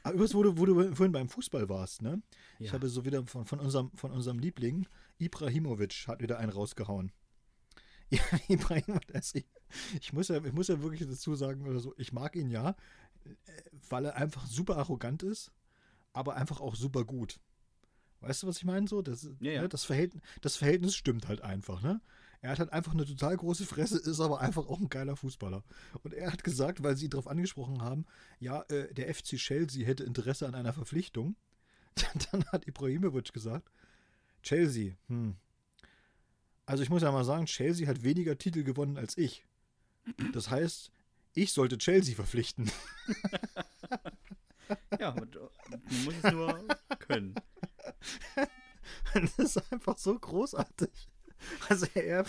[0.02, 2.22] Aber übrigens, wo du, wo du vorhin beim Fußball warst, ne?
[2.58, 2.72] Ich Ja.
[2.74, 4.86] habe so wieder von, von, unserem, von unserem Liebling,
[5.18, 7.12] Ibrahimovic, hat wieder einen rausgehauen.
[8.10, 9.44] Ja, Ibrahimovic, also ich,
[10.00, 12.70] ich, muss ja, ich muss ja wirklich dazu sagen, oder so, ich mag ihn ja,
[13.26, 13.34] äh,
[13.90, 15.52] weil er einfach super arrogant ist,
[16.14, 17.38] aber einfach auch super gut.
[18.20, 18.88] Weißt du, was ich meine?
[18.88, 19.60] So, das, Ja, ja.
[19.62, 22.00] Ne, das, Verhältnis, das Verhältnis stimmt halt einfach, ne?
[22.40, 25.64] Er hat halt einfach eine total große Fresse, ist aber einfach auch ein geiler Fußballer.
[26.02, 28.06] Und er hat gesagt, weil sie ihn darauf angesprochen haben,
[28.38, 31.36] ja, äh, der FC Chelsea hätte Interesse an einer Verpflichtung.
[32.30, 33.70] Dann hat Ibrahimovic gesagt,
[34.42, 35.36] Chelsea, hm.
[36.64, 39.46] Also ich muss ja mal sagen, Chelsea hat weniger Titel gewonnen als ich.
[40.34, 40.90] Das heißt,
[41.32, 42.70] ich sollte Chelsea verpflichten.
[45.00, 45.50] Ja, und, du
[46.04, 46.62] musst es nur
[46.98, 47.34] können.
[49.14, 51.08] Das ist einfach so großartig.
[51.68, 52.24] Also er,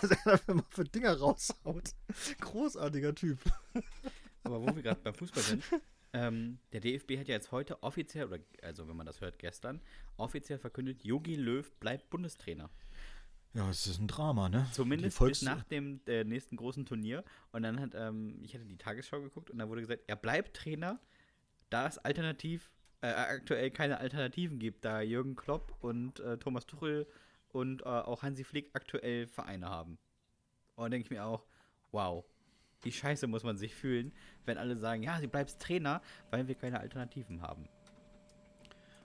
[0.00, 1.94] also er dafür mal für Dinger raushaut.
[2.40, 3.38] Großartiger Typ.
[4.42, 5.64] Aber wo wir gerade beim Fußball sind,
[6.12, 9.80] ähm, der DFB hat ja jetzt heute offiziell, oder also wenn man das hört, gestern,
[10.16, 12.70] offiziell verkündet, Jogi Löw bleibt Bundestrainer.
[13.54, 14.66] Ja, es ist ein Drama, ne?
[14.72, 17.24] Zumindest bis nach dem äh, nächsten großen Turnier.
[17.52, 20.56] Und dann hat, ähm, ich hatte die Tagesschau geguckt und da wurde gesagt, er bleibt
[20.56, 21.00] Trainer,
[21.70, 27.06] da es alternativ, äh, aktuell keine Alternativen gibt, da Jürgen Klopp und äh, Thomas Tuchel
[27.54, 29.98] und äh, auch Hansi Flick aktuell Vereine haben.
[30.74, 31.46] Und denke ich mir auch,
[31.92, 32.24] wow,
[32.82, 34.12] wie scheiße muss man sich fühlen,
[34.44, 37.68] wenn alle sagen, ja, sie bleibst Trainer, weil wir keine Alternativen haben.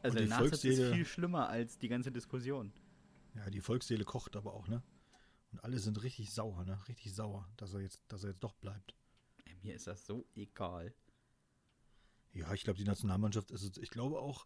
[0.02, 2.74] Also der Nachsatz ist viel schlimmer als die ganze Diskussion.
[3.36, 4.82] Ja, die Volksseele kocht aber auch, ne?
[5.52, 6.80] Und alle sind richtig sauer, ne?
[6.88, 8.96] Richtig sauer, dass er jetzt, dass er jetzt doch bleibt.
[9.62, 10.94] Mir ist das so egal.
[12.32, 14.46] Ja, ich glaube, die Nationalmannschaft ist, ich glaube auch,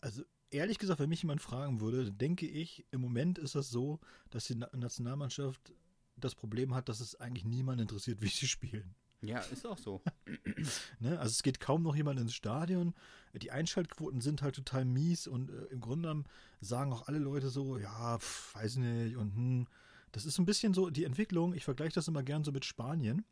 [0.00, 0.22] also
[0.54, 4.46] ehrlich gesagt, wenn mich jemand fragen würde, denke ich, im Moment ist das so, dass
[4.46, 5.74] die Nationalmannschaft
[6.16, 8.94] das Problem hat, dass es eigentlich niemand interessiert, wie sie spielen.
[9.22, 10.02] Ja, ist auch so.
[11.00, 11.18] ne?
[11.18, 12.94] Also es geht kaum noch jemand ins Stadion.
[13.32, 16.26] Die Einschaltquoten sind halt total mies und äh, im Grunde genommen
[16.60, 19.66] sagen auch alle Leute so, ja, pf, weiß nicht und hm.
[20.12, 23.24] Das ist ein bisschen so die Entwicklung, ich vergleiche das immer gern so mit Spanien.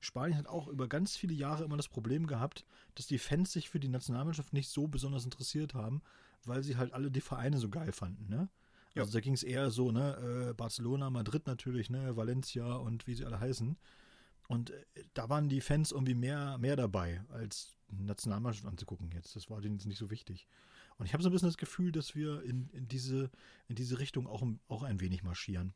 [0.00, 3.68] Spanien hat auch über ganz viele Jahre immer das Problem gehabt, dass die Fans sich
[3.68, 6.02] für die Nationalmannschaft nicht so besonders interessiert haben,
[6.44, 8.48] weil sie halt alle die Vereine so geil fanden, ne?
[8.94, 9.02] Ja.
[9.02, 13.14] Also da ging es eher so, ne, äh, Barcelona, Madrid natürlich, ne, Valencia und wie
[13.14, 13.76] sie alle heißen.
[14.48, 19.36] Und äh, da waren die Fans irgendwie mehr, mehr dabei, als Nationalmannschaft anzugucken jetzt.
[19.36, 20.48] Das war denen jetzt nicht so wichtig.
[20.98, 23.30] Und ich habe so ein bisschen das Gefühl, dass wir in, in, diese,
[23.68, 25.72] in diese Richtung auch, auch ein wenig marschieren.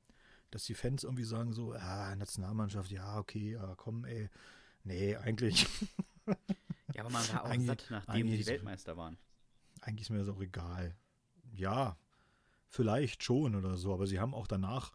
[0.51, 4.29] Dass die Fans irgendwie sagen so, ah, Nationalmannschaft, ja, okay, ah, komm, ey,
[4.83, 5.67] nee, eigentlich.
[6.95, 9.17] Ja, aber man war auch satt, nachdem die Weltmeister waren.
[9.85, 10.97] Eigentlich ist mir das auch egal.
[11.53, 11.99] Ja,
[12.69, 14.93] vielleicht schon oder so, aber sie haben auch danach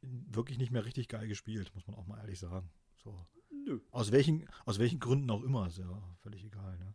[0.00, 2.70] wirklich nicht mehr richtig geil gespielt, muss man auch mal ehrlich sagen.
[3.04, 3.26] So.
[3.50, 3.80] Nö.
[3.90, 6.94] Aus welchen, aus welchen Gründen auch immer, ist ja völlig egal, ne?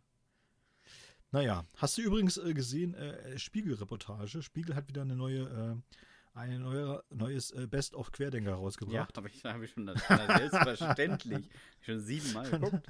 [1.30, 4.42] Naja, hast du übrigens äh, gesehen, äh, Spiegel-Reportage.
[4.42, 9.16] Spiegel hat wieder eine neue, äh, ein neue, neues äh, Best of Querdenker rausgebracht.
[9.16, 11.48] Ja, habe ich, hab ich schon, das, selbstverständlich,
[11.80, 12.86] schon siebenmal geguckt.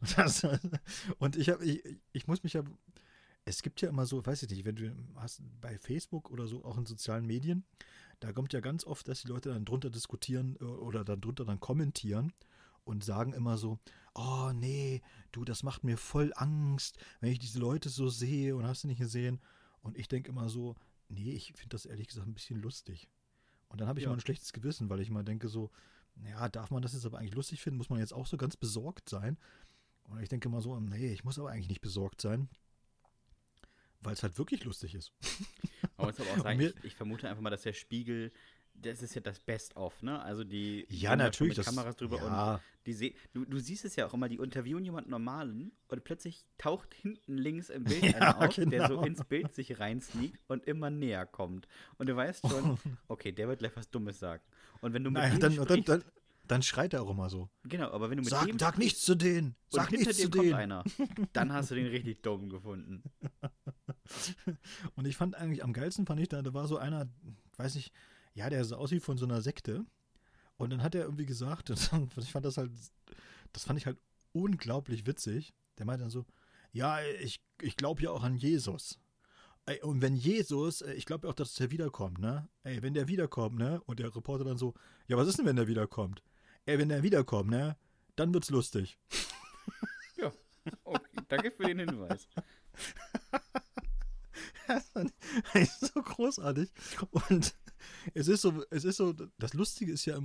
[0.00, 0.46] und, das,
[1.18, 2.64] und ich, hab, ich, ich muss mich ja,
[3.46, 6.64] es gibt ja immer so, weiß ich nicht, wenn du hast bei Facebook oder so,
[6.64, 7.64] auch in sozialen Medien,
[8.20, 11.44] da kommt ja ganz oft, dass die Leute dann drunter diskutieren äh, oder dann drunter
[11.44, 12.32] dann kommentieren
[12.84, 13.78] und sagen immer so,
[14.14, 15.00] oh nee,
[15.32, 18.88] du, das macht mir voll Angst, wenn ich diese Leute so sehe und hast du
[18.88, 19.40] nicht gesehen.
[19.80, 20.74] Und ich denke immer so,
[21.08, 23.08] nee, ich finde das ehrlich gesagt ein bisschen lustig.
[23.68, 24.10] Und dann habe ich ja.
[24.10, 25.70] immer ein schlechtes Gewissen, weil ich immer denke so,
[26.24, 27.78] ja, darf man das jetzt aber eigentlich lustig finden?
[27.78, 29.36] Muss man jetzt auch so ganz besorgt sein?
[30.04, 32.48] Und ich denke immer so, nee, ich muss aber eigentlich nicht besorgt sein,
[34.06, 35.12] weil es halt wirklich lustig ist.
[35.96, 38.32] Man muss aber auch sagen, ich, ich, vermute einfach mal, dass der Spiegel,
[38.74, 40.22] das ist ja das Best-of, ne?
[40.22, 42.54] Also die ja natürlich mit Kameras drüber ja.
[42.54, 46.04] und die se du, du siehst es ja auch immer, die interviewen jemanden normalen und
[46.04, 48.70] plötzlich taucht hinten links im Bild ja, einer auf, genau.
[48.70, 49.06] der so genau.
[49.06, 51.66] ins Bild sich reinsneakt und immer näher kommt.
[51.98, 54.44] Und du weißt schon, okay, der wird gleich was Dummes sagen.
[54.82, 56.04] Und wenn du mit naja, dann, sprichst, dann, dann,
[56.46, 57.48] dann schreit er auch immer so.
[57.64, 59.56] Genau, aber wenn du mit sag, dem sag nichts zu denen.
[59.68, 60.54] Sag nichts zu denen.
[60.54, 60.84] einer,
[61.32, 63.02] dann hast du den richtig dumm gefunden.
[64.94, 67.08] Und ich fand eigentlich am geilsten fand ich da, da war so einer,
[67.56, 67.92] weiß ich,
[68.34, 69.84] ja, der sah aus wie von so einer Sekte.
[70.56, 72.72] Und dann hat er irgendwie gesagt, und ich fand das halt,
[73.52, 73.98] das fand ich halt
[74.32, 75.54] unglaublich witzig.
[75.78, 76.24] Der meinte dann so,
[76.72, 78.98] ja, ich, ich glaube ja auch an Jesus.
[79.68, 82.48] Ey, und wenn Jesus, äh, ich glaube auch, dass er wiederkommt, ne?
[82.62, 83.80] Ey, wenn der wiederkommt, ne?
[83.86, 84.74] Und der Reporter dann so,
[85.08, 86.22] ja, was ist denn, wenn der wiederkommt?
[86.66, 87.76] Ey, wenn der wiederkommt, ne?
[88.14, 88.96] Dann wird's lustig.
[90.16, 90.32] ja,
[90.84, 92.28] okay, danke für den Hinweis.
[95.54, 96.70] das ist so großartig.
[97.10, 97.54] Und
[98.14, 100.18] es ist so, es ist so, das Lustige ist ja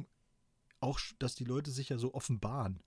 [0.80, 2.82] auch, dass die Leute sich ja so offenbaren.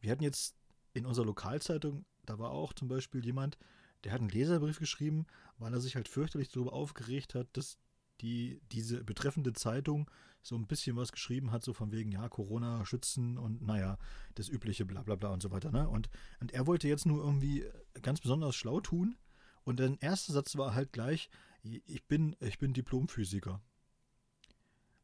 [0.00, 0.54] Wir hatten jetzt
[0.92, 3.58] in unserer Lokalzeitung, da war auch zum Beispiel jemand,
[4.04, 5.26] der hat einen Leserbrief geschrieben,
[5.58, 7.78] weil er sich halt fürchterlich darüber aufgeregt hat, dass
[8.20, 10.10] die, diese betreffende Zeitung
[10.42, 13.98] so ein bisschen was geschrieben hat, so von wegen, ja, Corona schützen und naja,
[14.34, 15.70] das übliche bla bla bla und so weiter.
[15.70, 15.88] Ne?
[15.88, 17.64] Und, und er wollte jetzt nur irgendwie
[18.02, 19.16] ganz besonders schlau tun.
[19.64, 21.28] Und der erste Satz war halt gleich,
[21.62, 23.60] ich bin, ich bin Diplomphysiker.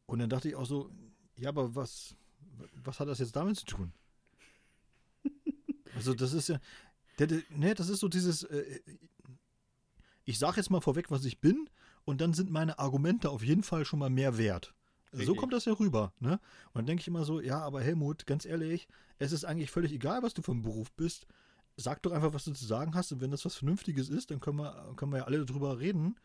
[0.07, 0.91] Und dann dachte ich auch so,
[1.37, 2.15] ja, aber was,
[2.83, 3.93] was hat das jetzt damit zu tun?
[5.95, 6.59] Also das ist ja,
[7.51, 8.81] ne, das ist so dieses, äh,
[10.25, 11.69] ich sage jetzt mal vorweg, was ich bin,
[12.05, 14.75] und dann sind meine Argumente auf jeden Fall schon mal mehr wert.
[15.13, 15.27] Richtig.
[15.27, 16.13] So kommt das ja rüber.
[16.21, 16.33] Ne?
[16.33, 19.93] Und dann denke ich immer so, ja, aber Helmut, ganz ehrlich, es ist eigentlich völlig
[19.93, 21.27] egal, was du vom Beruf bist.
[21.81, 23.11] Sag doch einfach, was du zu sagen hast.
[23.13, 26.17] Und wenn das was Vernünftiges ist, dann können wir, können wir ja alle darüber reden.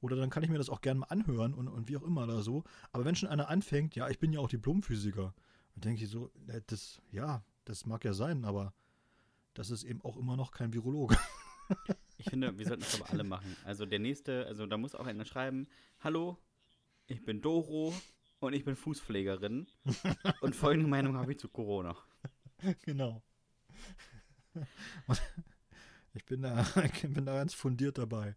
[0.00, 2.22] Oder dann kann ich mir das auch gerne mal anhören und, und wie auch immer
[2.24, 2.64] oder so.
[2.92, 5.34] Aber wenn schon einer anfängt, ja, ich bin ja auch Diplomphysiker,
[5.74, 8.72] dann denke ich so, äh, das, ja, das mag ja sein, aber
[9.54, 11.18] das ist eben auch immer noch kein Virologe.
[12.18, 13.56] Ich finde, wir sollten das aber alle machen.
[13.64, 15.68] Also der nächste, also da muss auch einer schreiben,
[16.00, 16.36] hallo,
[17.06, 17.94] ich bin Doro
[18.40, 19.66] und ich bin Fußpflegerin
[20.40, 21.96] und folgende Meinung habe ich zu Corona.
[22.82, 23.22] genau.
[26.14, 26.66] Ich bin da,
[27.02, 28.34] bin da ganz fundiert dabei.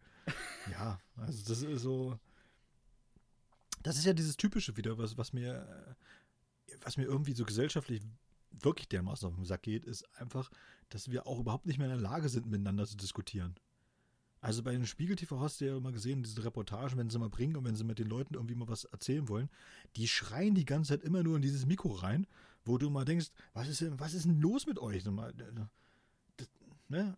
[0.71, 2.19] Ja, also das ist so.
[3.81, 5.95] Das ist ja dieses Typische wieder, was, was mir,
[6.81, 8.01] was mir irgendwie so gesellschaftlich
[8.51, 10.51] wirklich dermaßen auf den Sack geht, ist einfach,
[10.89, 13.55] dass wir auch überhaupt nicht mehr in der Lage sind, miteinander zu diskutieren.
[14.39, 17.29] Also bei den Spiegel TV hast du ja immer gesehen, diese Reportagen, wenn sie mal
[17.29, 19.49] bringen und wenn sie mit den Leuten irgendwie mal was erzählen wollen,
[19.95, 22.27] die schreien die ganze Zeit immer nur in dieses Mikro rein,
[22.65, 25.03] wo du mal denkst, was ist denn, was ist denn los mit euch?
[26.93, 27.17] Ne?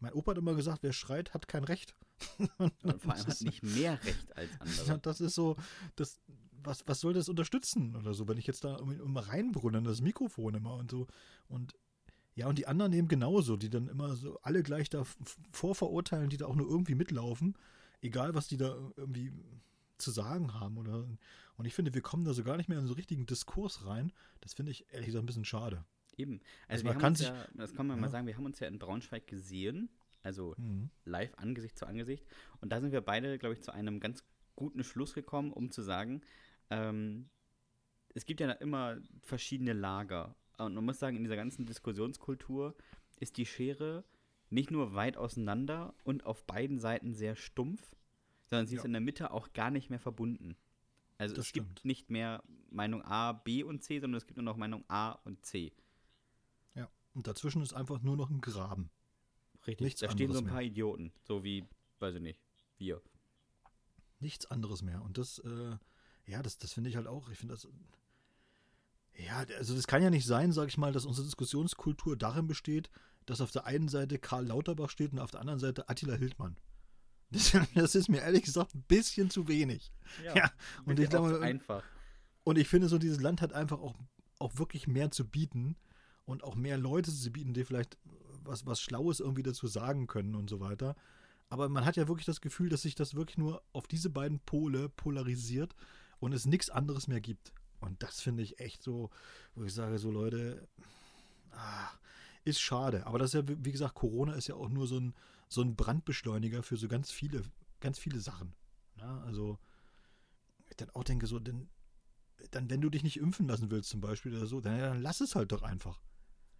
[0.00, 1.94] mein Opa hat immer gesagt, wer schreit, hat kein Recht.
[2.58, 4.98] und vor allem hat nicht mehr Recht als andere.
[4.98, 5.56] Das ist so,
[5.94, 6.20] das,
[6.64, 10.00] was, was soll das unterstützen oder so, wenn ich jetzt da immer reinbrunne in das
[10.00, 11.06] Mikrofon immer und so.
[11.48, 11.74] Und
[12.34, 15.04] ja, und die anderen eben genauso, die dann immer so alle gleich da
[15.52, 17.56] vorverurteilen, die da auch nur irgendwie mitlaufen,
[18.00, 19.32] egal was die da irgendwie
[19.98, 20.78] zu sagen haben.
[20.78, 21.06] Oder,
[21.56, 24.12] und ich finde, wir kommen da so gar nicht mehr in so richtigen Diskurs rein.
[24.40, 25.84] Das finde ich ehrlich gesagt ein bisschen schade.
[26.16, 26.40] Eben.
[26.68, 28.00] Also, also wir haben uns ja, das kann man ja.
[28.02, 29.88] mal sagen, wir haben uns ja in Braunschweig gesehen,
[30.22, 30.90] also mhm.
[31.04, 32.26] live Angesicht zu Angesicht.
[32.60, 35.82] Und da sind wir beide, glaube ich, zu einem ganz guten Schluss gekommen, um zu
[35.82, 36.20] sagen,
[36.70, 37.28] ähm,
[38.14, 40.34] es gibt ja immer verschiedene Lager.
[40.58, 42.76] Und man muss sagen, in dieser ganzen Diskussionskultur
[43.18, 44.04] ist die Schere
[44.50, 47.96] nicht nur weit auseinander und auf beiden Seiten sehr stumpf,
[48.46, 48.82] sondern sie ja.
[48.82, 50.56] ist in der Mitte auch gar nicht mehr verbunden.
[51.16, 51.68] Also das es stimmt.
[51.68, 55.12] gibt nicht mehr Meinung A, B und C, sondern es gibt nur noch Meinung A
[55.24, 55.72] und C.
[57.14, 58.90] Und dazwischen ist einfach nur noch ein Graben.
[59.66, 60.66] Richtig, Nichts da stehen so ein paar mehr.
[60.66, 61.64] Idioten, so wie,
[62.00, 62.40] weiß ich nicht,
[62.78, 63.00] wir.
[64.18, 65.02] Nichts anderes mehr.
[65.02, 65.76] Und das, äh,
[66.26, 67.68] ja, das, das finde ich halt auch, ich finde das,
[69.16, 72.90] ja, also das kann ja nicht sein, sag ich mal, dass unsere Diskussionskultur darin besteht,
[73.26, 76.56] dass auf der einen Seite Karl Lauterbach steht und auf der anderen Seite Attila Hildmann.
[77.32, 79.90] Das, das ist mir ehrlich gesagt ein bisschen zu wenig.
[80.22, 80.52] Ja, ja.
[80.84, 81.82] und ich glaube, einfach.
[82.44, 83.94] Und ich finde so, dieses Land hat einfach auch,
[84.38, 85.78] auch wirklich mehr zu bieten
[86.24, 87.98] und auch mehr Leute zu bieten, die vielleicht
[88.44, 90.96] was, was Schlaues irgendwie dazu sagen können und so weiter.
[91.48, 94.40] Aber man hat ja wirklich das Gefühl, dass sich das wirklich nur auf diese beiden
[94.40, 95.74] Pole polarisiert
[96.18, 97.52] und es nichts anderes mehr gibt.
[97.80, 99.10] Und das finde ich echt so,
[99.54, 100.66] wo ich sage, so Leute,
[101.50, 101.90] ah,
[102.44, 103.06] ist schade.
[103.06, 105.14] Aber das ist ja, wie gesagt, Corona ist ja auch nur so ein,
[105.48, 107.42] so ein Brandbeschleuniger für so ganz viele,
[107.80, 108.54] ganz viele Sachen.
[108.96, 109.58] Ja, also,
[110.70, 111.68] ich dann auch denke, so, denn,
[112.52, 115.20] dann, wenn du dich nicht impfen lassen willst, zum Beispiel oder so, dann, dann lass
[115.20, 116.00] es halt doch einfach.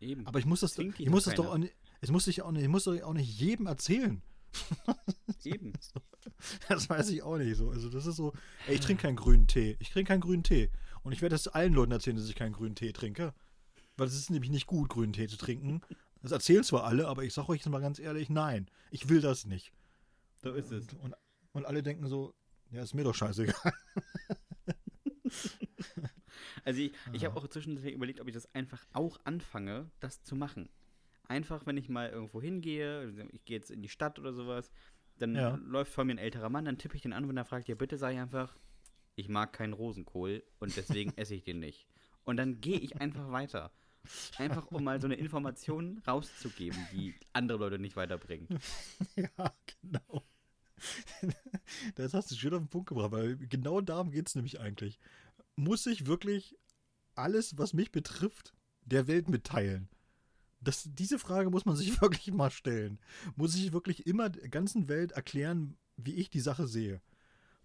[0.02, 0.26] Eben.
[0.26, 2.62] Aber ich muss das, ich muss das doch auch nicht, es muss ich auch nicht,
[2.62, 4.20] ich muss doch auch nicht jedem erzählen.
[5.44, 5.72] Eben.
[6.68, 7.70] Das weiß ich auch nicht so.
[7.70, 8.32] Also das ist so,
[8.66, 9.76] ey, ich trinke keinen grünen Tee.
[9.78, 10.70] Ich trinke keinen grünen Tee.
[11.02, 13.32] Und ich werde das allen Leuten erzählen, dass ich keinen grünen Tee trinke.
[13.96, 15.80] Weil es ist nämlich nicht gut, grünen Tee zu trinken.
[16.20, 19.20] Das erzählen zwar alle, aber ich sage euch jetzt mal ganz ehrlich, nein, ich will
[19.20, 19.72] das nicht.
[20.42, 20.92] So ist es.
[20.94, 21.14] Und, und,
[21.52, 22.34] und alle denken so,
[22.70, 23.72] ja, ist mir doch scheißegal.
[26.64, 30.36] Also ich, ich habe auch zwischendurch überlegt, ob ich das einfach auch anfange, das zu
[30.36, 30.68] machen.
[31.28, 34.70] Einfach, wenn ich mal irgendwo hingehe, ich gehe jetzt in die Stadt oder sowas,
[35.18, 35.54] dann ja.
[35.56, 37.76] läuft vor mir ein älterer Mann, dann tippe ich den an und dann fragt er,
[37.76, 38.56] bitte sag ich einfach,
[39.14, 41.86] ich mag keinen Rosenkohl und deswegen esse ich den nicht.
[42.24, 43.72] Und dann gehe ich einfach weiter.
[44.36, 48.48] Einfach um mal so eine Information rauszugeben, die andere Leute nicht weiterbringen.
[49.16, 50.24] Ja, genau.
[51.94, 54.98] Das hast du schön auf den Punkt gebracht, weil genau darum geht es nämlich eigentlich.
[55.56, 56.56] Muss ich wirklich
[57.14, 59.88] alles, was mich betrifft, der Welt mitteilen?
[60.60, 62.98] Das, diese Frage muss man sich wirklich mal stellen.
[63.36, 67.00] Muss ich wirklich immer der ganzen Welt erklären, wie ich die Sache sehe?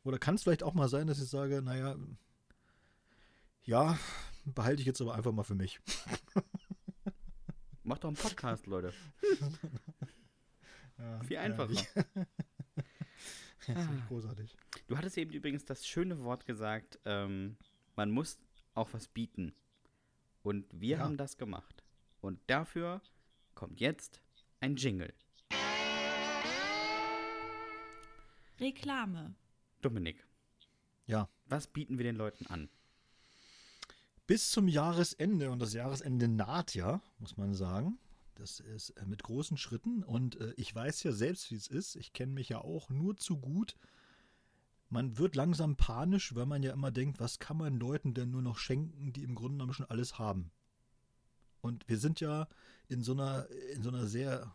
[0.04, 1.96] Oder kann es vielleicht auch mal sein, dass ich sage, naja,
[3.64, 4.00] ja,
[4.46, 5.80] behalte ich jetzt aber einfach mal für mich.
[7.84, 8.94] Mach doch einen Podcast, Leute.
[11.00, 11.74] Ja, Viel einfacher.
[13.68, 13.90] Ja, ah.
[14.08, 14.56] großartig.
[14.88, 17.58] Du hattest eben übrigens das schöne Wort gesagt, ähm,
[17.98, 18.38] man muss
[18.76, 19.54] auch was bieten.
[20.44, 21.00] Und wir ja.
[21.00, 21.84] haben das gemacht.
[22.22, 23.02] Und dafür
[23.56, 24.22] kommt jetzt
[24.60, 25.14] ein Jingle.
[28.60, 29.36] Reklame.
[29.82, 30.26] Dominik.
[31.06, 31.30] Ja.
[31.48, 32.70] Was bieten wir den Leuten an?
[34.26, 37.98] Bis zum Jahresende, und das Jahresende naht ja, muss man sagen.
[38.36, 41.96] Das ist äh, mit großen Schritten und äh, ich weiß ja selbst, wie es ist.
[41.96, 43.76] Ich kenne mich ja auch nur zu gut.
[44.90, 48.42] Man wird langsam panisch, weil man ja immer denkt, was kann man Leuten denn nur
[48.42, 50.52] noch schenken, die im Grunde genommen schon alles haben.
[51.62, 52.48] Und wir sind ja
[52.88, 54.54] in so einer, in so einer sehr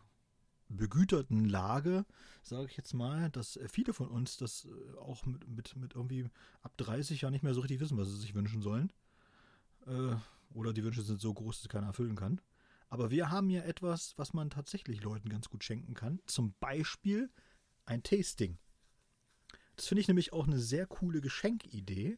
[0.69, 2.05] begüterten Lage,
[2.41, 6.29] sage ich jetzt mal, dass viele von uns das äh, auch mit, mit, mit irgendwie
[6.61, 8.91] ab 30 Jahren nicht mehr so richtig wissen, was sie sich wünschen sollen.
[9.85, 10.15] Äh,
[10.53, 12.41] oder die Wünsche sind so groß, dass keiner erfüllen kann.
[12.89, 16.19] Aber wir haben ja etwas, was man tatsächlich Leuten ganz gut schenken kann.
[16.25, 17.31] Zum Beispiel
[17.85, 18.57] ein Tasting.
[19.75, 22.17] Das finde ich nämlich auch eine sehr coole Geschenkidee.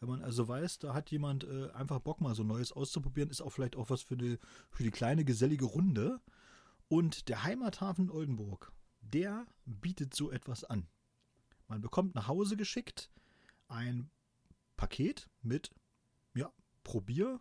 [0.00, 3.40] Wenn man also weiß, da hat jemand äh, einfach Bock, mal so Neues auszuprobieren, ist
[3.40, 4.38] auch vielleicht auch was für die,
[4.70, 6.20] für die kleine gesellige Runde.
[6.88, 10.86] Und der Heimathafen Oldenburg, der bietet so etwas an.
[11.68, 13.10] Man bekommt nach Hause geschickt
[13.68, 14.10] ein
[14.76, 15.72] Paket mit,
[16.34, 16.52] ja,
[16.84, 17.40] Probier.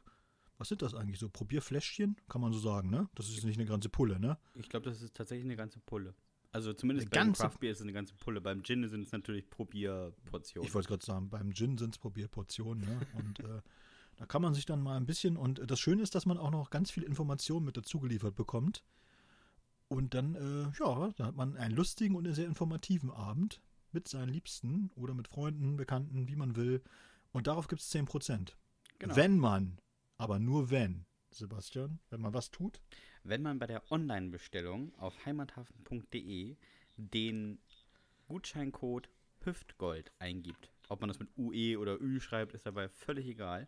[0.58, 1.30] Was sind das eigentlich so?
[1.30, 2.16] Probierfläschchen?
[2.30, 3.10] Kann man so sagen, ne?
[3.16, 4.38] Das ist nicht eine ganze Pulle, ne?
[4.54, 6.16] Ich glaube, das ist tatsächlich eine ganze Pulle.
[6.56, 8.40] Also zumindest beim Craft Beer ist es eine ganze Pulle.
[8.40, 10.66] Beim Gin sind es natürlich Probierportionen.
[10.66, 13.02] Ich wollte gerade sagen, beim Gin sind es Probierportionen, ne?
[13.14, 13.62] Und äh,
[14.16, 15.36] da kann man sich dann mal ein bisschen.
[15.36, 18.36] Und äh, das Schöne ist, dass man auch noch ganz viel Informationen mit dazu geliefert
[18.36, 18.86] bekommt.
[19.90, 24.08] Und dann, äh, ja, da hat man einen lustigen und einen sehr informativen Abend mit
[24.08, 26.82] seinen Liebsten oder mit Freunden, Bekannten, wie man will.
[27.34, 28.54] Und darauf gibt es 10%.
[29.00, 29.16] Genau.
[29.18, 29.78] Wenn man,
[30.18, 32.82] aber nur wenn, Sebastian, wenn man was tut,
[33.24, 36.56] Wenn man bei der Online-Bestellung auf heimathafen.de
[36.98, 37.60] den
[38.28, 39.10] Gutscheincode
[39.44, 43.68] Hüftgold eingibt, ob man das mit UE oder Ü schreibt, ist dabei völlig egal.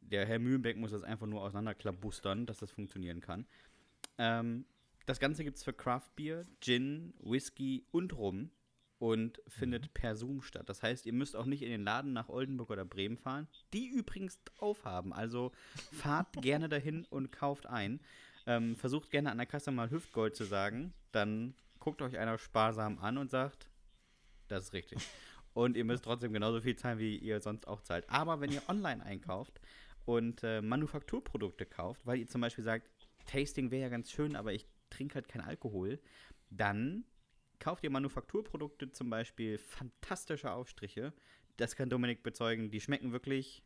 [0.00, 3.46] Der Herr Mühlenbeck muss das einfach nur auseinanderklabustern, dass das funktionieren kann.
[4.18, 4.64] Ähm,
[5.04, 8.50] das Ganze gibt es für Craft Beer, Gin, Whisky und Rum
[8.98, 10.68] und findet per Zoom statt.
[10.68, 13.88] Das heißt, ihr müsst auch nicht in den Laden nach Oldenburg oder Bremen fahren, die
[13.88, 15.12] übrigens aufhaben.
[15.12, 15.52] Also
[15.92, 18.00] fahrt gerne dahin und kauft ein.
[18.46, 20.94] Ähm, versucht gerne an der Kasse mal Hüftgold zu sagen.
[21.12, 23.68] Dann guckt euch einer sparsam an und sagt,
[24.48, 24.98] das ist richtig.
[25.52, 28.04] Und ihr müsst trotzdem genauso viel zahlen, wie ihr sonst auch zahlt.
[28.10, 29.58] Aber wenn ihr online einkauft
[30.04, 32.90] und äh, Manufakturprodukte kauft, weil ihr zum Beispiel sagt,
[33.24, 35.98] Tasting wäre ja ganz schön, aber ich trinke halt keinen Alkohol,
[36.50, 37.04] dann
[37.58, 41.12] kauft ihr Manufakturprodukte, zum Beispiel fantastische Aufstriche.
[41.56, 43.62] Das kann Dominik bezeugen, die schmecken wirklich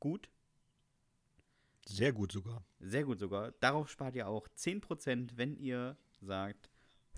[0.00, 0.28] gut.
[1.86, 2.64] sehr gut sogar.
[2.78, 3.52] Sehr gut sogar.
[3.60, 6.70] Darauf spart ihr auch 10%, wenn ihr sagt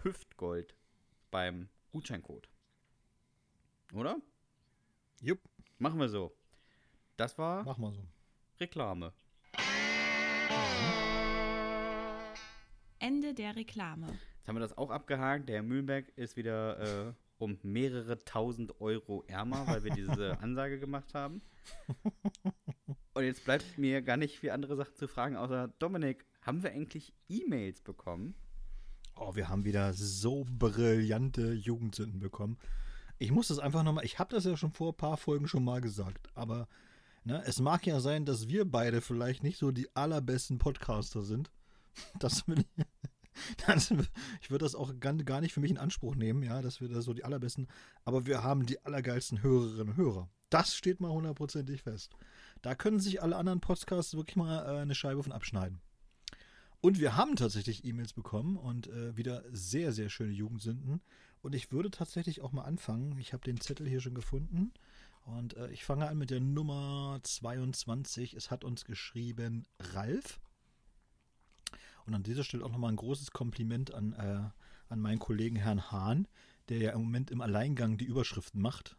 [0.02, 0.76] Hüftgold
[1.30, 2.48] beim Gutscheincode.
[3.92, 4.20] Oder?
[5.20, 5.40] Jupp,
[5.78, 6.34] Machen wir so.
[7.18, 8.02] Das war mach mal so.
[8.58, 9.12] Reklame.
[12.98, 14.18] Ende der Reklame.
[14.46, 15.48] Jetzt haben wir das auch abgehakt.
[15.48, 20.78] Der Herr Mühlenberg ist wieder äh, um mehrere tausend Euro ärmer, weil wir diese Ansage
[20.78, 21.42] gemacht haben.
[23.12, 26.70] Und jetzt bleibt mir gar nicht viel andere Sachen zu fragen, außer Dominik, haben wir
[26.70, 28.36] eigentlich E-Mails bekommen?
[29.16, 32.56] Oh, wir haben wieder so brillante Jugendsünden bekommen.
[33.18, 35.64] Ich muss das einfach nochmal, ich habe das ja schon vor ein paar Folgen schon
[35.64, 36.68] mal gesagt, aber
[37.24, 41.50] ne, es mag ja sein, dass wir beide vielleicht nicht so die allerbesten Podcaster sind.
[42.20, 42.84] Das will ich,
[43.66, 43.90] das,
[44.40, 47.02] ich würde das auch gar, nicht für mich in Anspruch nehmen, ja, dass wir da
[47.02, 47.68] so die allerbesten,
[48.04, 50.28] aber wir haben die allergeilsten Hörerinnen und Hörer.
[50.50, 52.14] Das steht mal hundertprozentig fest.
[52.62, 55.80] Da können sich alle anderen Podcasts wirklich mal äh, eine Scheibe von abschneiden.
[56.80, 61.02] Und wir haben tatsächlich E-Mails bekommen und äh, wieder sehr, sehr schöne Jugendsünden.
[61.42, 63.18] Und ich würde tatsächlich auch mal anfangen.
[63.18, 64.72] Ich habe den Zettel hier schon gefunden.
[65.24, 68.34] Und äh, ich fange an mit der Nummer 22.
[68.34, 70.38] Es hat uns geschrieben Ralf.
[72.06, 74.50] Und an dieser Stelle auch nochmal ein großes Kompliment an, äh,
[74.88, 76.28] an meinen Kollegen Herrn Hahn,
[76.68, 78.96] der ja im Moment im Alleingang die Überschriften macht.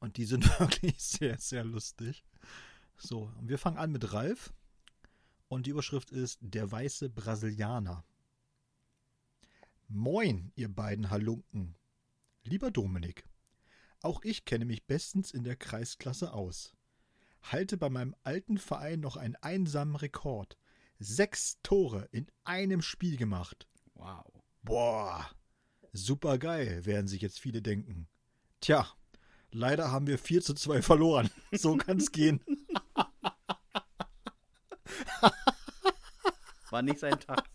[0.00, 2.24] Und die sind wirklich sehr, sehr lustig.
[2.96, 4.52] So, und wir fangen an mit Ralf.
[5.48, 8.04] Und die Überschrift ist Der weiße Brasilianer.
[9.88, 11.76] Moin, ihr beiden Halunken.
[12.44, 13.24] Lieber Dominik,
[14.00, 16.74] auch ich kenne mich bestens in der Kreisklasse aus.
[17.42, 20.56] Halte bei meinem alten Verein noch einen einsamen Rekord.
[21.02, 23.66] Sechs Tore in einem Spiel gemacht.
[23.94, 24.24] Wow.
[24.62, 25.28] Boah,
[25.92, 28.08] super geil, werden sich jetzt viele denken.
[28.60, 28.86] Tja,
[29.50, 31.28] leider haben wir 4 zu 2 verloren.
[31.52, 32.40] So kann's gehen.
[36.70, 37.50] War nicht sein Tag.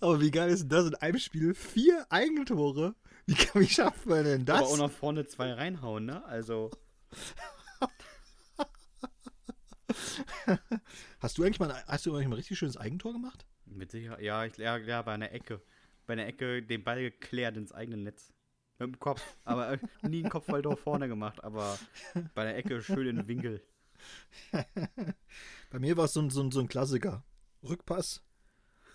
[0.00, 1.54] Aber wie geil ist denn das in einem Spiel?
[1.54, 2.96] Vier Eigentore?
[3.26, 4.58] Wie, kann, wie schafft man denn das?
[4.58, 6.24] Aber auch noch vorne zwei reinhauen, ne?
[6.24, 6.70] Also,
[11.20, 13.46] hast du eigentlich mal, ein- hast du eigentlich mal ein richtig schönes Eigentor gemacht?
[13.66, 14.20] mit Sicherheit.
[14.20, 15.60] Ja, ich, ja, ja, bei einer Ecke.
[16.06, 18.32] Bei einer Ecke den Ball geklärt ins eigene Netz.
[18.80, 19.22] Mit dem Kopf.
[19.44, 21.78] Aber äh, nie ein Kopfballtor vorne gemacht, aber
[22.34, 23.62] bei der Ecke schön in den Winkel.
[25.70, 27.22] Bei mir war es so, ein- so, so ein Klassiker.
[27.62, 28.22] Rückpass.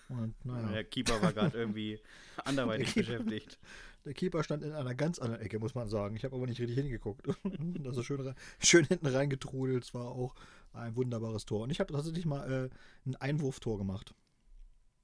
[0.09, 1.99] Und naja, Der Keeper war gerade irgendwie
[2.43, 3.59] anderweitig Der Keeper- beschäftigt.
[4.05, 6.15] der Keeper stand in einer ganz anderen Ecke, muss man sagen.
[6.15, 7.27] Ich habe aber nicht richtig hingeguckt.
[7.85, 9.83] also schön, rein- schön hinten reingetrudelt.
[9.83, 10.35] Es war auch
[10.75, 11.61] ein wunderbares Tor.
[11.61, 12.69] Und ich habe tatsächlich mal äh,
[13.07, 14.13] ein Einwurftor gemacht.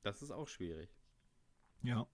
[0.03, 0.89] Das ist auch schwierig.
[1.83, 2.07] Ja.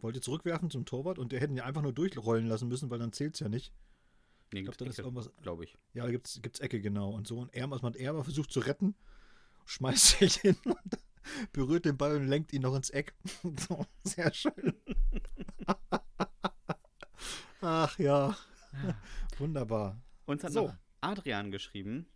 [0.00, 3.12] Wollte zurückwerfen zum Torwart und der hätten ja einfach nur durchrollen lassen müssen, weil dann
[3.12, 3.72] zählt es ja nicht.
[4.52, 5.30] Nee, Ich glaube, dann ist irgendwas.
[5.42, 5.76] glaube ich.
[5.92, 7.10] Ja, da gibt's, gibt's Ecke, genau.
[7.10, 7.38] Und so.
[7.38, 8.10] Und er, was macht er?
[8.10, 8.94] Aber versucht zu retten,
[9.66, 10.98] schmeißt sich hin und
[11.52, 13.14] berührt den Ball und lenkt ihn noch ins Eck.
[13.68, 14.74] so, sehr schön.
[17.60, 18.36] Ach ja.
[19.38, 20.00] Wunderbar.
[20.26, 20.66] Uns hat So.
[20.68, 22.06] noch Adrian geschrieben,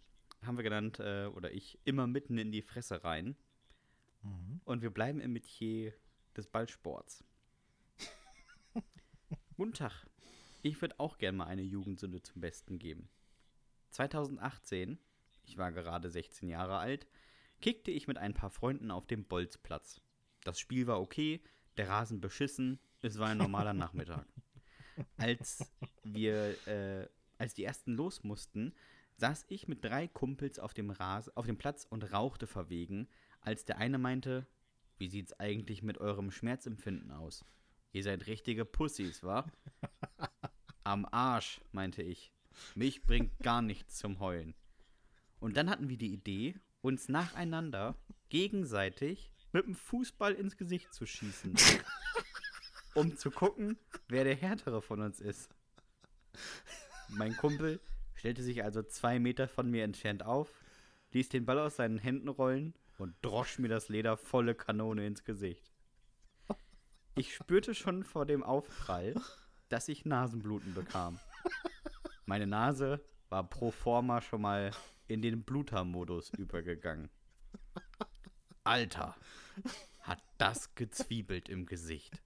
[0.42, 3.36] haben wir genannt, äh, oder ich, immer mitten in die Fresse rein.
[4.22, 4.60] Mhm.
[4.64, 5.92] Und wir bleiben im Metier
[6.36, 7.24] des Ballsports.
[9.56, 10.06] Guten Tag.
[10.62, 13.08] Ich würde auch gerne mal eine Jugendsünde zum Besten geben.
[13.90, 14.98] 2018,
[15.44, 17.06] ich war gerade 16 Jahre alt,
[17.60, 20.00] kickte ich mit ein paar Freunden auf dem Bolzplatz.
[20.44, 21.42] Das Spiel war okay,
[21.76, 24.26] der Rasen beschissen, es war ein normaler Nachmittag.
[25.16, 25.72] Als
[26.04, 28.74] wir, äh, als die ersten los mussten,
[29.20, 33.08] saß ich mit drei Kumpels auf dem, Ras auf dem Platz und rauchte verwegen,
[33.40, 34.46] als der eine meinte,
[34.98, 37.44] wie sieht's eigentlich mit eurem Schmerzempfinden aus?
[37.92, 39.50] Ihr seid richtige Pussys, wa?
[40.84, 42.32] Am Arsch, meinte ich.
[42.74, 44.54] Mich bringt gar nichts zum Heulen.
[45.38, 47.96] Und dann hatten wir die Idee, uns nacheinander
[48.28, 51.54] gegenseitig mit dem Fußball ins Gesicht zu schießen.
[52.94, 55.50] um zu gucken, wer der härtere von uns ist.
[57.08, 57.80] Mein Kumpel
[58.20, 60.52] stellte sich also zwei Meter von mir entfernt auf,
[61.12, 65.24] ließ den Ball aus seinen Händen rollen und drosch mir das Leder volle Kanone ins
[65.24, 65.72] Gesicht.
[67.14, 69.14] Ich spürte schon vor dem Aufprall,
[69.70, 71.18] dass ich Nasenbluten bekam.
[72.26, 73.00] Meine Nase
[73.30, 74.72] war pro forma schon mal
[75.08, 77.08] in den Bluter-Modus übergegangen.
[78.64, 79.16] Alter,
[80.00, 82.20] hat das gezwiebelt im Gesicht.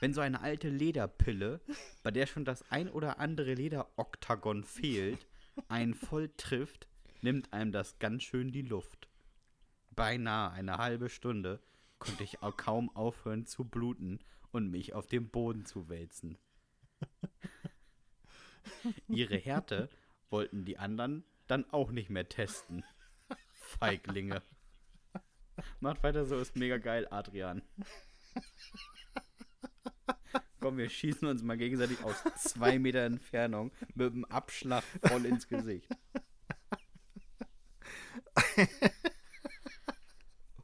[0.00, 1.60] Wenn so eine alte Lederpille,
[2.02, 5.26] bei der schon das ein oder andere Lederoktagon fehlt,
[5.68, 6.86] einen voll trifft,
[7.20, 9.08] nimmt einem das ganz schön die Luft.
[9.96, 11.60] Beinahe eine halbe Stunde
[11.98, 14.20] konnte ich auch kaum aufhören zu bluten
[14.52, 16.38] und mich auf dem Boden zu wälzen.
[19.08, 19.88] Ihre Härte
[20.30, 22.84] wollten die anderen dann auch nicht mehr testen.
[23.52, 24.42] Feiglinge.
[25.80, 27.62] Macht weiter so, ist mega geil, Adrian.
[30.68, 35.48] Komm, wir schießen uns mal gegenseitig aus zwei Meter Entfernung mit dem Abschlag voll ins
[35.48, 35.88] Gesicht.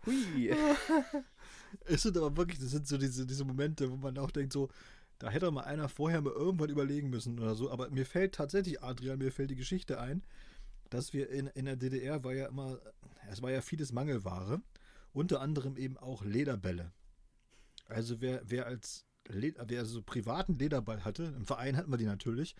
[0.05, 0.55] Hui.
[1.87, 4.69] Es sind aber wirklich, das sind so diese, diese Momente, wo man auch denkt, so,
[5.19, 7.71] da hätte mal einer vorher mal irgendwann überlegen müssen oder so.
[7.71, 10.23] Aber mir fällt tatsächlich, Adrian, mir fällt die Geschichte ein,
[10.91, 12.79] dass wir in, in der DDR war ja immer,
[13.31, 14.61] es war ja vieles Mangelware.
[15.15, 16.93] Unter anderem eben auch Lederbälle.
[17.89, 22.05] Also wer, wer als Led wer so privaten Lederball hatte, im Verein hatten wir die
[22.05, 22.55] natürlich,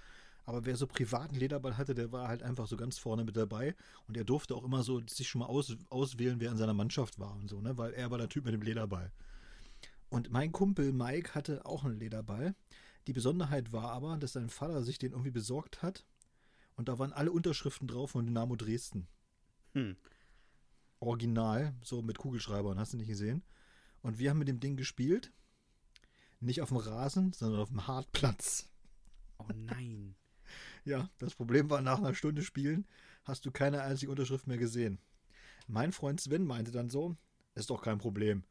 [0.45, 3.75] aber wer so privaten Lederball hatte, der war halt einfach so ganz vorne mit dabei
[4.07, 7.19] und er durfte auch immer so sich schon mal aus, auswählen, wer in seiner Mannschaft
[7.19, 7.77] war und so, ne?
[7.77, 9.11] Weil er war der Typ mit dem Lederball.
[10.11, 12.55] Und mein Kumpel Mike hatte auch einen Lederball.
[13.07, 16.05] Die Besonderheit war aber, dass sein Vater sich den irgendwie besorgt hat
[16.77, 19.07] und da waren alle Unterschriften drauf von Dynamo Dresden.
[19.73, 19.97] Hm.
[21.01, 23.43] Original, so mit Kugelschreibern, hast du nicht gesehen.
[24.03, 25.33] Und wir haben mit dem Ding gespielt.
[26.45, 28.69] Nicht auf dem Rasen, sondern auf dem Hartplatz.
[29.39, 30.15] Oh nein.
[30.87, 32.87] Ja, das Problem war, nach einer Stunde Spielen
[33.25, 34.99] hast du keine einzige Unterschrift mehr gesehen.
[35.67, 37.17] Mein Freund Sven meinte dann so,
[37.55, 38.45] ist doch kein Problem.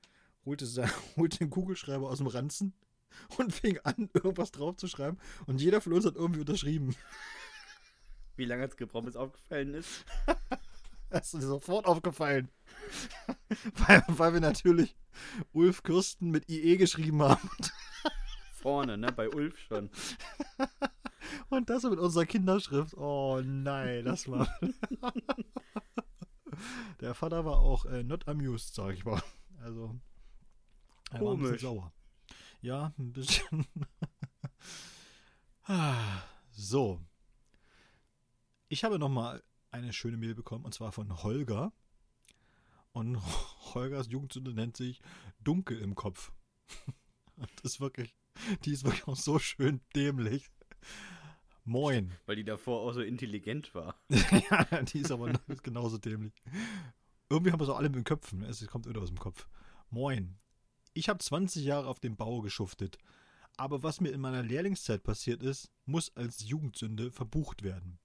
[0.44, 2.74] Holte, sein, holte den Kugelschreiber aus dem Ranzen
[3.38, 5.20] und fing an, irgendwas draufzuschreiben.
[5.46, 6.96] Und jeder von uns hat irgendwie unterschrieben.
[8.36, 10.04] Wie lange hat es gebraucht, bis aufgefallen ist?
[11.12, 12.50] Das ist sofort aufgefallen.
[13.88, 14.96] weil, weil wir natürlich
[15.52, 17.50] Ulf Kürsten mit IE geschrieben haben.
[18.62, 19.12] Vorne, ne?
[19.12, 19.90] Bei Ulf schon.
[21.50, 22.94] Und das mit unserer Kinderschrift.
[22.96, 24.48] Oh nein, das war.
[27.02, 29.22] Der Vater war auch äh, not amused, sag ich mal.
[29.62, 30.00] Also.
[31.12, 31.62] Er war ein bisschen Komisch.
[31.62, 31.94] sauer.
[32.62, 33.66] Ja, ein bisschen.
[36.52, 37.02] So.
[38.70, 41.74] Ich habe nochmal eine schöne Mail bekommen und zwar von Holger.
[42.94, 43.20] Und
[43.74, 45.02] Holgers Jugendsünde nennt sich
[45.44, 46.32] Dunkel im Kopf.
[47.36, 48.16] Das ist wirklich,
[48.64, 50.52] die ist wirklich auch so schön dämlich.
[51.66, 52.14] Moin.
[52.28, 54.00] Weil die davor auch so intelligent war.
[54.10, 55.34] ja, die ist aber
[55.64, 56.32] genauso dämlich.
[57.30, 58.44] Irgendwie haben wir es auch alle mit den Köpfen.
[58.44, 59.48] Es kommt wieder aus dem Kopf.
[59.90, 60.38] Moin.
[60.94, 63.00] Ich habe 20 Jahre auf dem Bau geschuftet.
[63.58, 67.98] Aber was mir in meiner Lehrlingszeit passiert ist, muss als Jugendsünde verbucht werden.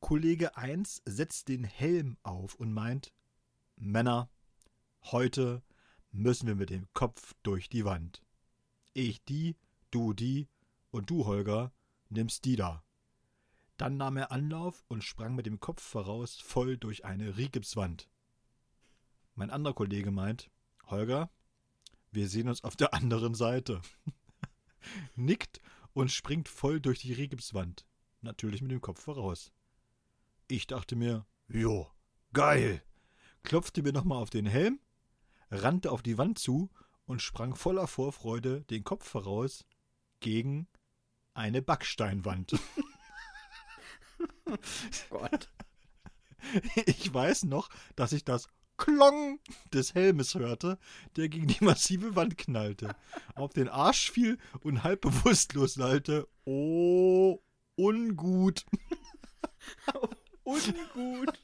[0.00, 3.12] Kollege 1 setzt den Helm auf und meint,
[3.84, 4.30] Männer,
[5.10, 5.60] heute
[6.12, 8.22] müssen wir mit dem Kopf durch die Wand.
[8.92, 9.56] Ich die,
[9.90, 10.48] du die
[10.92, 11.72] und du, Holger,
[12.08, 12.84] nimmst die da.
[13.78, 18.08] Dann nahm er Anlauf und sprang mit dem Kopf voraus voll durch eine Rigipswand.
[19.34, 20.48] Mein anderer Kollege meint,
[20.84, 21.28] Holger,
[22.12, 23.82] wir sehen uns auf der anderen Seite.
[25.16, 25.60] Nickt
[25.92, 27.84] und springt voll durch die Rigipswand.
[28.20, 29.50] Natürlich mit dem Kopf voraus.
[30.46, 31.90] Ich dachte mir, jo,
[32.32, 32.80] geil.
[33.42, 34.80] Klopfte mir nochmal auf den Helm,
[35.50, 36.70] rannte auf die Wand zu
[37.06, 39.64] und sprang voller Vorfreude den Kopf voraus
[40.20, 40.68] gegen
[41.34, 42.58] eine Backsteinwand.
[45.10, 45.50] Gott.
[46.86, 49.38] Ich weiß noch, dass ich das Klong
[49.72, 50.78] des Helmes hörte,
[51.16, 52.96] der gegen die massive Wand knallte,
[53.34, 56.28] auf den Arsch fiel und halb bewusstlos lallte.
[56.44, 57.38] Oh,
[57.76, 58.64] ungut.
[60.44, 61.40] Ungut.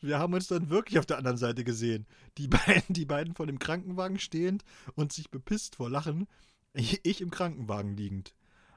[0.00, 2.06] Wir haben uns dann wirklich auf der anderen Seite gesehen.
[2.38, 4.64] Die beiden, die beiden vor dem Krankenwagen stehend
[4.94, 6.26] und sich bepisst vor Lachen.
[6.72, 8.34] Ich, ich im Krankenwagen liegend.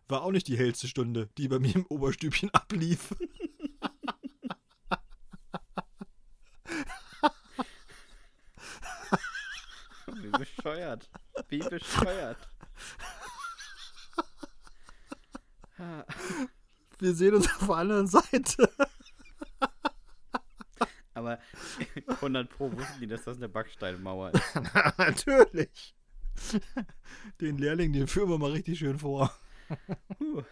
[0.07, 3.13] War auch nicht die hellste Stunde, die bei mir im Oberstübchen ablief.
[10.21, 11.09] Wie bescheuert.
[11.49, 12.37] Wie bescheuert.
[16.99, 18.69] Wir sehen uns auf der anderen Seite.
[21.27, 21.39] Aber
[22.07, 24.55] 100 Pro wussten die, dass das eine Backsteinmauer ist.
[24.97, 25.95] Natürlich.
[27.41, 29.33] Den Lehrling, den führen wir mal richtig schön vor.
[30.19, 30.43] Huh.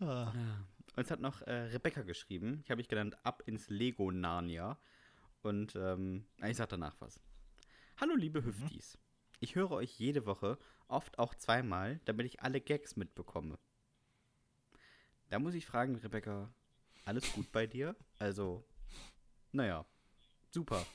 [0.00, 0.32] Ah.
[0.96, 2.60] Uns hat noch äh, Rebecca geschrieben.
[2.62, 4.78] Ich habe ich genannt Ab ins Lego Narnia.
[5.42, 7.20] Und ähm, ich sag danach was.
[7.96, 8.98] Hallo liebe Hüftis.
[9.40, 13.58] Ich höre euch jede Woche, oft auch zweimal, damit ich alle Gags mitbekomme.
[15.30, 16.52] Da muss ich fragen, Rebecca,
[17.08, 17.96] alles gut bei dir?
[18.18, 18.62] Also,
[19.50, 19.86] naja,
[20.50, 20.86] super.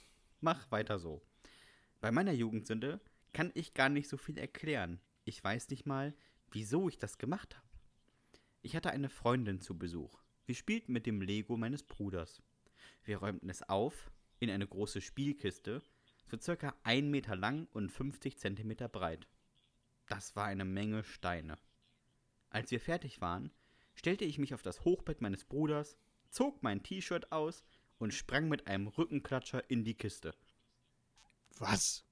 [0.41, 1.23] Mach weiter so.
[2.01, 3.01] Bei meiner Jugendsünde
[3.33, 5.01] kann ich gar nicht so viel erklären.
[5.25, 6.13] Ich weiß nicht mal,
[6.51, 7.67] wieso ich das gemacht habe.
[8.61, 10.21] Ich hatte eine Freundin zu Besuch.
[10.45, 12.43] Wir spielten mit dem Lego meines Bruders.
[13.03, 15.81] Wir räumten es auf in eine große Spielkiste,
[16.27, 19.27] so circa 1 Meter lang und 50 Zentimeter breit.
[20.07, 21.57] Das war eine Menge Steine.
[22.49, 23.51] Als wir fertig waren,
[23.95, 25.97] stellte ich mich auf das Hochbett meines Bruders,
[26.29, 27.63] zog mein T-Shirt aus
[27.99, 30.33] und sprang mit einem Rückenklatscher in die Kiste.
[31.59, 32.05] Was?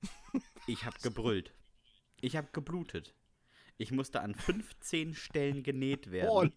[0.68, 1.54] Ich hab gebrüllt.
[2.22, 3.16] Ich hab geblutet.
[3.78, 6.54] Ich musste an 15 Stellen genäht werden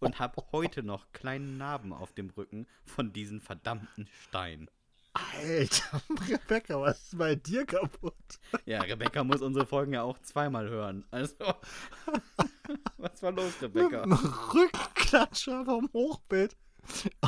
[0.00, 4.68] und hab heute noch kleine Narben auf dem Rücken von diesen verdammten Steinen.
[5.14, 8.14] Alter, Rebecca, was ist bei dir kaputt?
[8.66, 11.04] Ja, Rebecca muss unsere Folgen ja auch zweimal hören.
[11.10, 11.36] Also,
[12.98, 14.02] was war los, Rebecca?
[14.02, 16.56] Dem Rückklatscher vom Hochbett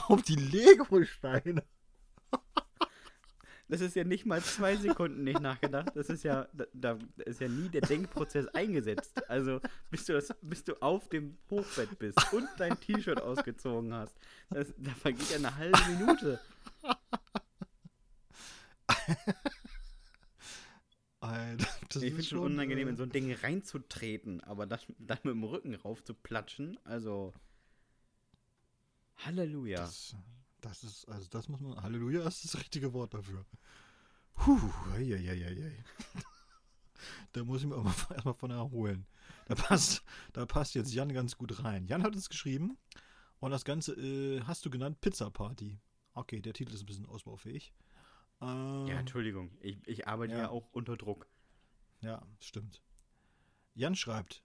[0.08, 1.62] auf die Lego-Steine.
[3.68, 5.90] Das ist ja nicht mal zwei Sekunden nicht nachgedacht.
[5.94, 9.28] Das ist ja, da, da ist ja nie der Denkprozess eingesetzt.
[9.28, 9.60] Also,
[9.90, 14.16] bis du, das, bis du auf dem Hochbett bist und dein T-Shirt ausgezogen hast,
[14.50, 16.40] das, da vergeht ja eine halbe Minute.
[21.20, 24.86] Alter, das ich finde es schon unangenehm, äh, in so ein Ding reinzutreten, aber das,
[24.98, 27.32] dann mit dem Rücken rauf zu platschen, also.
[29.16, 29.80] Halleluja.
[29.80, 30.14] Das,
[30.60, 33.44] das ist, also das muss man, Halleluja ist das richtige Wort dafür.
[34.34, 35.84] Puh, eieieiei.
[37.32, 39.06] Da muss ich mir auch mal erstmal von erholen.
[39.46, 41.86] Da passt, da passt jetzt Jan ganz gut rein.
[41.86, 42.78] Jan hat uns geschrieben
[43.38, 45.78] und das Ganze äh, hast du genannt Pizza Party.
[46.14, 47.74] Okay, der Titel ist ein bisschen ausbaufähig.
[48.40, 50.40] Ähm, Ja, Entschuldigung, ich, ich arbeite ja.
[50.40, 50.48] Ja.
[50.50, 51.28] auch unter Druck.
[52.00, 52.82] Ja, stimmt.
[53.74, 54.42] Jan schreibt,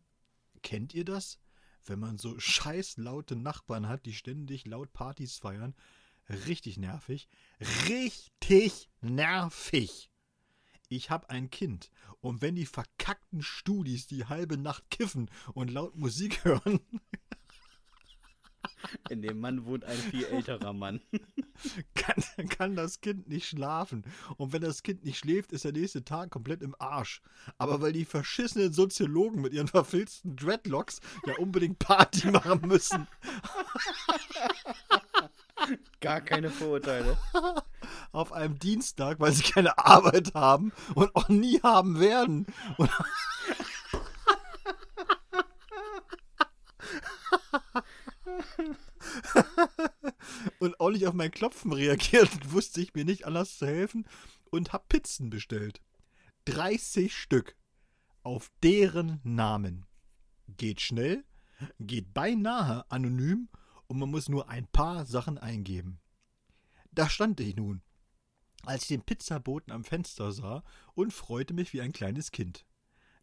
[0.61, 1.39] kennt ihr das?
[1.85, 5.75] Wenn man so scheiß laute Nachbarn hat, die ständig laut Partys feiern.
[6.29, 7.27] Richtig nervig.
[7.87, 10.09] Richtig nervig.
[10.89, 11.89] Ich hab ein Kind
[12.19, 16.79] und wenn die verkackten Studis die halbe Nacht kiffen und laut Musik hören,
[19.09, 21.01] In dem Mann wohnt ein viel älterer Mann.
[21.95, 24.03] kann, kann das Kind nicht schlafen.
[24.37, 27.21] Und wenn das Kind nicht schläft, ist der nächste Tag komplett im Arsch.
[27.57, 33.07] Aber weil die verschissenen Soziologen mit ihren verfilzten Dreadlocks ja unbedingt Party machen müssen,
[35.99, 37.17] Gar keine Vorurteile.
[38.11, 42.47] auf einem Dienstag, weil sie keine Arbeit haben und auch nie haben werden.
[42.77, 42.89] Und
[50.61, 54.05] und auch nicht auf mein Klopfen reagiert, wusste ich mir nicht anders zu helfen
[54.51, 55.81] und hab Pizzen bestellt.
[56.45, 57.57] 30 Stück.
[58.21, 59.87] Auf deren Namen.
[60.57, 61.25] Geht schnell,
[61.79, 63.49] geht beinahe anonym
[63.87, 65.99] und man muss nur ein paar Sachen eingeben.
[66.91, 67.81] Da stand ich nun,
[68.63, 72.65] als ich den Pizzaboten am Fenster sah und freute mich wie ein kleines Kind.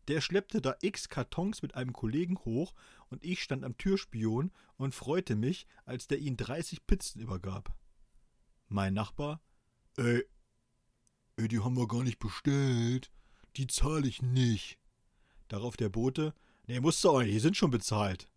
[0.08, 2.74] Der schleppte da x Kartons mit einem Kollegen hoch
[3.10, 7.76] und ich stand am Türspion und freute mich, als der ihn 30 Pizzen übergab.
[8.68, 9.42] Mein Nachbar,
[9.98, 10.24] ey,
[11.36, 13.10] ey, die haben wir gar nicht bestellt.
[13.56, 14.78] Die zahle ich nicht.
[15.48, 16.34] Darauf der Bote,
[16.66, 18.30] nee, musst du auch nicht, die sind schon bezahlt.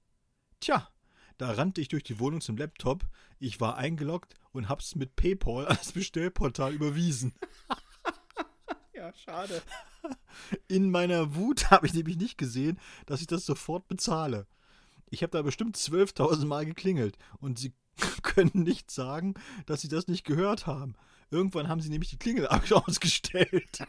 [0.60, 0.90] Tja,
[1.38, 3.08] da rannte ich durch die Wohnung zum Laptop,
[3.40, 7.34] ich war eingeloggt und hab's mit PayPal das Bestellportal überwiesen.
[9.12, 9.62] Ja, schade.
[10.68, 14.48] In meiner Wut habe ich nämlich nicht gesehen, dass ich das sofort bezahle.
[15.10, 17.74] Ich habe da bestimmt 12.000 Mal geklingelt und sie
[18.24, 19.34] können nicht sagen,
[19.66, 20.96] dass sie das nicht gehört haben.
[21.30, 23.80] Irgendwann haben sie nämlich die Klingel ausgestellt.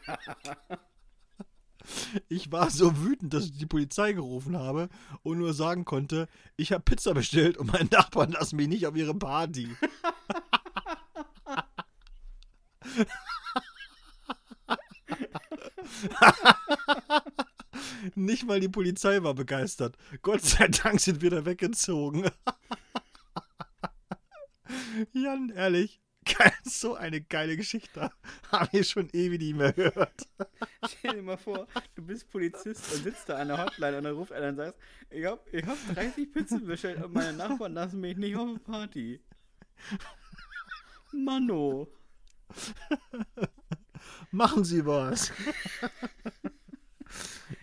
[2.28, 4.88] Ich war so wütend, dass ich die Polizei gerufen habe
[5.22, 8.96] und nur sagen konnte, ich habe Pizza bestellt und meine Nachbarn lassen mich nicht auf
[8.96, 9.68] ihre Party.
[18.14, 19.96] Nicht mal die Polizei war begeistert.
[20.22, 22.24] Gott sei Dank sind wir da weggezogen.
[25.12, 26.02] Jan, ehrlich,
[26.64, 28.10] so eine geile Geschichte.
[28.50, 30.28] Habe ich schon ewig nicht mehr gehört.
[30.88, 34.14] Stell dir mal vor, du bist Polizist und sitzt da an der Hotline und dann
[34.14, 34.78] ruft einer und sagst,
[35.10, 38.58] ich hab, ich hab 30 Pizzen bestellt und meine Nachbarn lassen mich nicht auf eine
[38.58, 39.20] Party.
[41.12, 41.88] Mano.
[44.30, 45.30] Machen Sie was.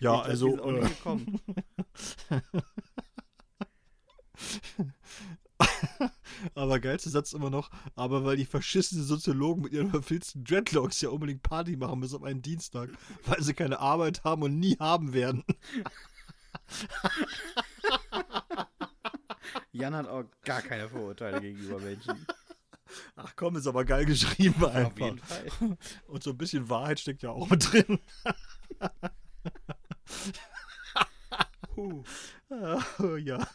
[0.00, 0.50] glaub, die also.
[0.50, 1.40] sind auch Äh, nicht gekommen.
[6.54, 11.10] aber geilster Satz immer noch, aber weil die verschissenen Soziologen mit ihren verfilzten Dreadlocks ja
[11.10, 12.90] unbedingt Party machen müssen auf einen Dienstag,
[13.26, 15.44] weil sie keine Arbeit haben und nie haben werden.
[19.72, 22.26] Jan hat auch gar keine Vorurteile gegenüber Menschen.
[23.16, 24.98] Ach komm, ist aber geil geschrieben Auf einfach.
[25.06, 25.78] jeden Fall.
[26.06, 27.98] Und so ein bisschen Wahrheit steckt ja auch mit drin.
[32.50, 32.82] Ah,
[33.18, 33.46] ja.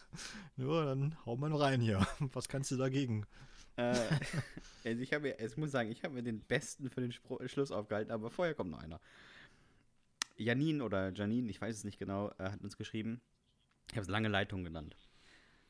[0.56, 2.06] Nur dann hau mal rein hier.
[2.20, 3.26] Was kannst du dagegen?
[3.76, 3.94] Äh,
[4.86, 7.72] also ich habe, ich muss sagen, ich habe mir den besten für den Spro Schluss
[7.72, 9.00] aufgehalten, aber vorher kommt noch einer.
[10.38, 13.22] Janine oder Janine, ich weiß es nicht genau, äh, hat uns geschrieben.
[13.90, 14.96] Ich habe es lange Leitung genannt.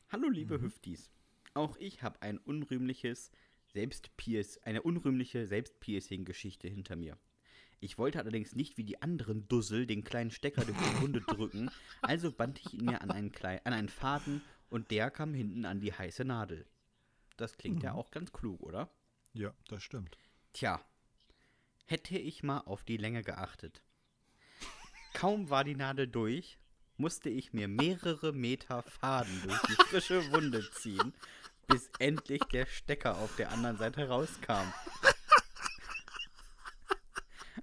[0.08, 1.10] Hallo liebe Hüftis.
[1.54, 3.30] Auch ich habe ein unrühmliches
[3.76, 7.18] Selbstpierc eine unrühmliche Selbstpiercing-Geschichte hinter mir.
[7.78, 11.70] Ich wollte allerdings nicht wie die anderen Dussel den kleinen Stecker durch die Wunde drücken,
[12.00, 15.66] also band ich ihn mir an einen, Klei an einen Faden und der kam hinten
[15.66, 16.66] an die heiße Nadel.
[17.36, 18.88] Das klingt ja auch ganz klug, oder?
[19.34, 20.16] Ja, das stimmt.
[20.54, 20.82] Tja,
[21.84, 23.82] hätte ich mal auf die Länge geachtet.
[25.12, 26.58] Kaum war die Nadel durch,
[26.96, 31.12] musste ich mir mehrere Meter Faden durch die frische Wunde ziehen,
[31.66, 34.72] bis endlich der Stecker auf der anderen Seite rauskam.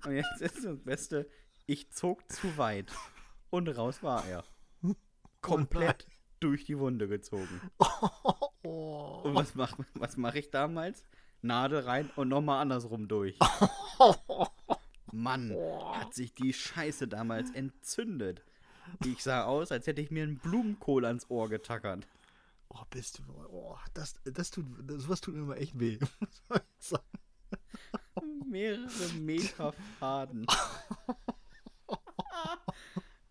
[0.05, 1.29] Und jetzt ist das Beste,
[1.65, 2.91] ich zog zu weit
[3.49, 4.43] und raus war er.
[5.41, 6.07] Komplett
[6.39, 7.61] durch die Wunde gezogen.
[8.61, 11.03] Und was mache was mach ich damals?
[11.41, 13.37] Nadel rein und nochmal andersrum durch.
[15.11, 15.55] Mann,
[15.93, 18.41] hat sich die Scheiße damals entzündet.
[19.05, 22.07] Ich sah aus, als hätte ich mir einen Blumenkohl ans Ohr getackert.
[22.74, 23.24] Oh, bist du.
[23.49, 24.65] Oh, das, das tut.
[24.88, 25.99] Sowas tut mir immer echt weh.
[28.45, 30.45] Mehrere Meter Faden.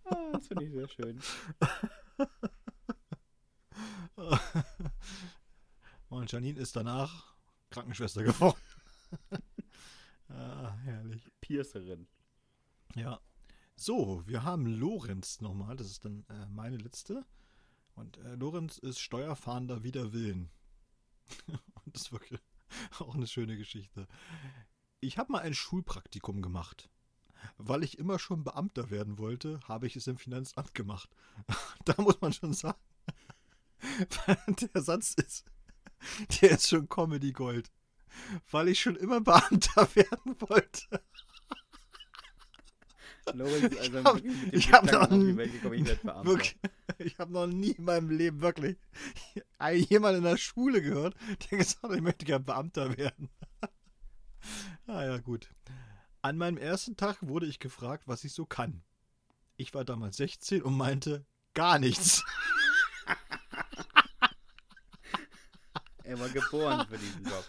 [0.04, 1.20] Ah, das finde ich sehr schön.
[6.08, 7.34] Und Janine ist danach
[7.70, 8.60] Krankenschwester geworden.
[10.28, 11.32] ah, herrlich.
[11.40, 12.06] Piercerin.
[12.94, 13.20] Ja.
[13.76, 15.76] So, wir haben Lorenz nochmal.
[15.76, 17.24] Das ist dann äh, meine letzte.
[17.94, 20.50] Und äh, Lorenz ist Steuerfahnder wider Willen.
[21.46, 22.40] Und das ist wirklich
[22.98, 24.06] auch eine schöne Geschichte.
[25.00, 26.88] Ich habe mal ein Schulpraktikum gemacht.
[27.56, 31.10] Weil ich immer schon Beamter werden wollte, habe ich es im Finanzamt gemacht.
[31.84, 32.78] da muss man schon sagen,
[34.74, 35.44] der Satz ist,
[36.40, 37.72] der ist schon Comedy Gold.
[38.50, 41.02] Weil ich schon immer Beamter werden wollte.
[43.32, 44.16] Lorenz also
[44.50, 45.10] Ich hab- ich hab noch.
[46.24, 46.56] Wirklich,
[46.98, 48.76] ich habe noch nie in meinem Leben wirklich
[49.88, 51.14] jemand in der Schule gehört,
[51.50, 53.28] der gesagt hat, ich möchte gerne Beamter werden.
[54.86, 55.48] ah ja, gut.
[56.20, 58.82] An meinem ersten Tag wurde ich gefragt, was ich so kann.
[59.56, 62.24] Ich war damals 16 und meinte gar nichts.
[66.04, 67.44] Er war geboren für diesen Job.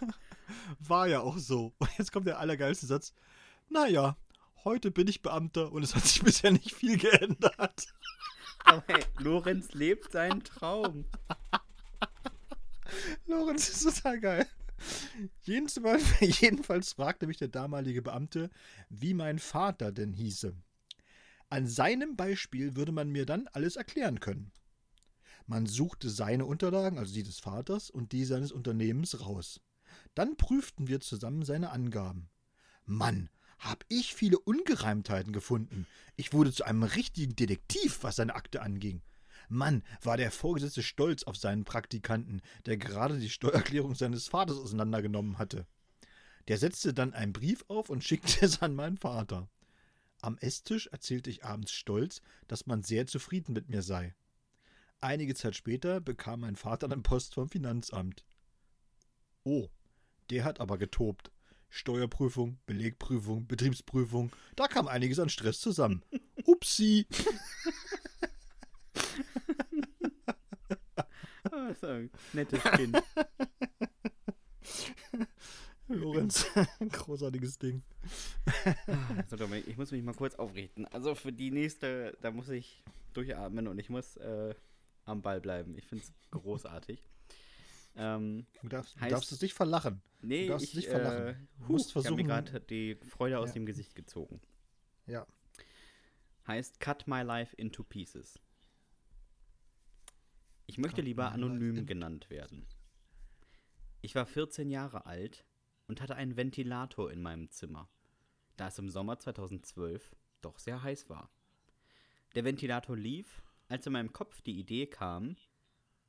[0.79, 1.73] War ja auch so.
[1.79, 3.13] Und jetzt kommt der allergeilste Satz.
[3.67, 4.15] Naja,
[4.65, 7.87] heute bin ich Beamter und es hat sich bisher nicht viel geändert.
[8.65, 11.05] Aber hey, Lorenz lebt seinen Traum.
[13.25, 14.47] Lorenz ist total geil.
[15.43, 18.49] Jedenfalls, jedenfalls fragte mich der damalige Beamte,
[18.89, 20.55] wie mein Vater denn hieße.
[21.49, 24.51] An seinem Beispiel würde man mir dann alles erklären können.
[25.45, 29.61] Man suchte seine Unterlagen, also die des Vaters, und die seines Unternehmens raus.
[30.15, 32.29] Dann prüften wir zusammen seine Angaben.
[32.85, 33.29] Mann,
[33.63, 35.87] hab ich viele Ungereimtheiten gefunden.
[36.15, 39.01] Ich wurde zu einem richtigen Detektiv, was seine Akte anging.
[39.49, 45.37] Mann, war der Vorgesetzte stolz auf seinen Praktikanten, der gerade die Steuererklärung seines Vaters auseinandergenommen
[45.37, 45.65] hatte.
[46.47, 49.49] Der setzte dann einen Brief auf und schickte es an meinen Vater.
[50.21, 54.13] Am Esstisch erzählte ich abends stolz, dass man sehr zufrieden mit mir sei.
[55.01, 58.25] Einige Zeit später bekam mein Vater dann Post vom Finanzamt.
[59.43, 59.69] Oh,
[60.29, 61.31] der hat aber getobt.
[61.75, 66.03] Steuerprüfung, Belegprüfung, Betriebsprüfung, da kam einiges an Stress zusammen.
[66.45, 67.07] Upsi.
[71.51, 73.03] Ah, so ein nettes Kind.
[75.87, 76.45] Lorenz,
[76.91, 77.83] großartiges Ding.
[79.29, 80.85] So, Dominik, ich muss mich mal kurz aufrichten.
[80.87, 82.81] Also für die nächste, da muss ich
[83.13, 84.55] durchatmen und ich muss äh,
[85.05, 85.77] am Ball bleiben.
[85.77, 87.03] Ich finde es großartig.
[87.95, 90.01] Ähm, Du darfst, du Heißt- darfst es nicht verlachen.
[90.21, 91.27] nee, darfst ich, nicht verlachen.
[91.27, 93.53] äh, Du musst ich habe gerade die Freude aus Ja.
[93.53, 94.41] dem Gesicht gezogen.
[95.05, 95.27] Ja.
[96.47, 98.39] Heißt Cut My Life into Pieces.
[100.65, 102.65] Ich möchte Cut lieber anonym genannt werden.
[104.01, 105.45] Ich war 14 Jahre alt
[105.87, 107.89] und hatte einen Ventilator in meinem Zimmer,
[108.57, 111.29] da es im Sommer 2012 doch sehr heiß war.
[112.35, 115.35] Der Ventilator lief, als in meinem Kopf die Idee kam,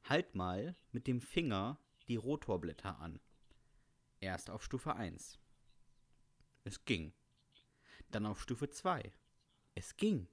[0.05, 1.79] halt mal mit dem Finger
[2.09, 3.21] die Rotorblätter an.
[4.21, 5.39] Erst auf Stufe 1.
[6.65, 7.13] Es ging.
[8.11, 9.13] Dann auf Stufe 2.
[9.75, 10.29] Es ging.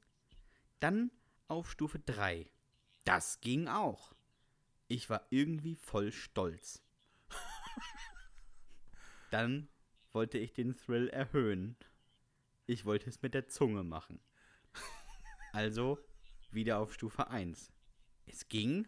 [0.80, 1.12] Dann
[1.48, 2.50] auf Stufe 3.
[3.04, 4.14] Das ging auch.
[4.88, 6.84] Ich war irgendwie voll stolz.
[9.32, 9.70] Dann
[10.12, 11.78] wollte ich den Thrill erhöhen.
[12.66, 14.20] Ich wollte es mit der Zunge machen.
[15.54, 16.00] Also
[16.52, 17.74] wieder auf Stufe 1.
[18.26, 18.88] Es ging,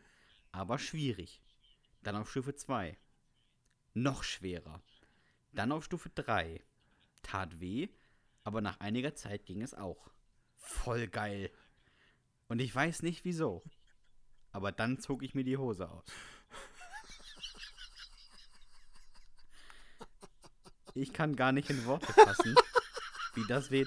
[0.54, 1.42] aber schwierig.
[2.04, 2.98] Dann auf Stufe 2.
[3.94, 4.82] Noch schwerer.
[5.52, 6.64] Dann auf Stufe 3.
[7.22, 7.90] Tat weh,
[8.44, 10.10] aber nach einiger Zeit ging es auch.
[10.56, 11.52] Voll geil.
[12.48, 13.64] Und ich weiß nicht wieso.
[14.52, 16.06] Aber dann zog ich mir die Hose aus.
[20.94, 22.56] Ich kann gar nicht in Worte fassen,
[23.34, 23.84] wie das weh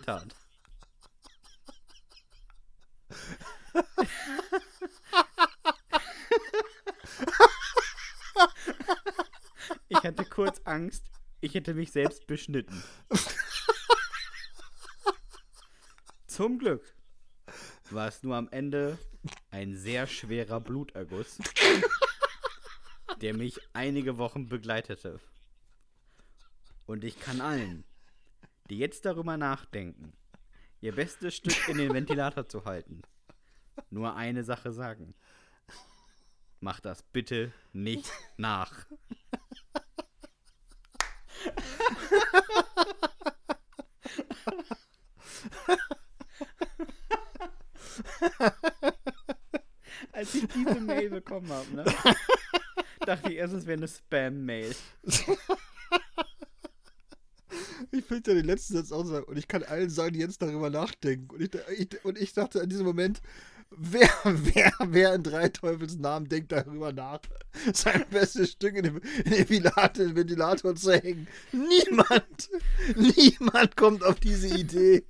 [9.89, 11.05] Ich hatte kurz Angst,
[11.41, 12.82] ich hätte mich selbst beschnitten.
[16.26, 16.95] Zum Glück
[17.91, 18.99] war es nur am Ende
[19.51, 21.39] ein sehr schwerer Bluterguss,
[23.20, 25.20] der mich einige Wochen begleitete.
[26.87, 27.84] Und ich kann allen,
[28.68, 30.12] die jetzt darüber nachdenken,
[30.80, 33.03] ihr bestes Stück in den Ventilator zu halten,
[33.91, 35.14] nur eine Sache sagen.
[36.61, 38.87] Macht das bitte nicht nach.
[50.12, 51.85] Als ich diese Mail bekommen habe, ne,
[53.07, 54.74] dachte ich erst, es wäre eine Spam-Mail.
[57.93, 59.24] Ich finde ja den letzten Satz auch sagen.
[59.27, 61.35] Und ich kann allen sagen, die jetzt darüber nachdenken.
[61.35, 63.22] Und ich, ich, und ich dachte in diesem Moment,
[63.70, 67.20] wer, wer, wer in drei Teufels Namen denkt darüber nach,
[67.72, 71.29] sein bestes Stück in den, in den Ventilator, in den Ventilator zu hängen?
[71.53, 72.51] Niemand!
[72.97, 75.05] Niemand kommt auf diese Idee.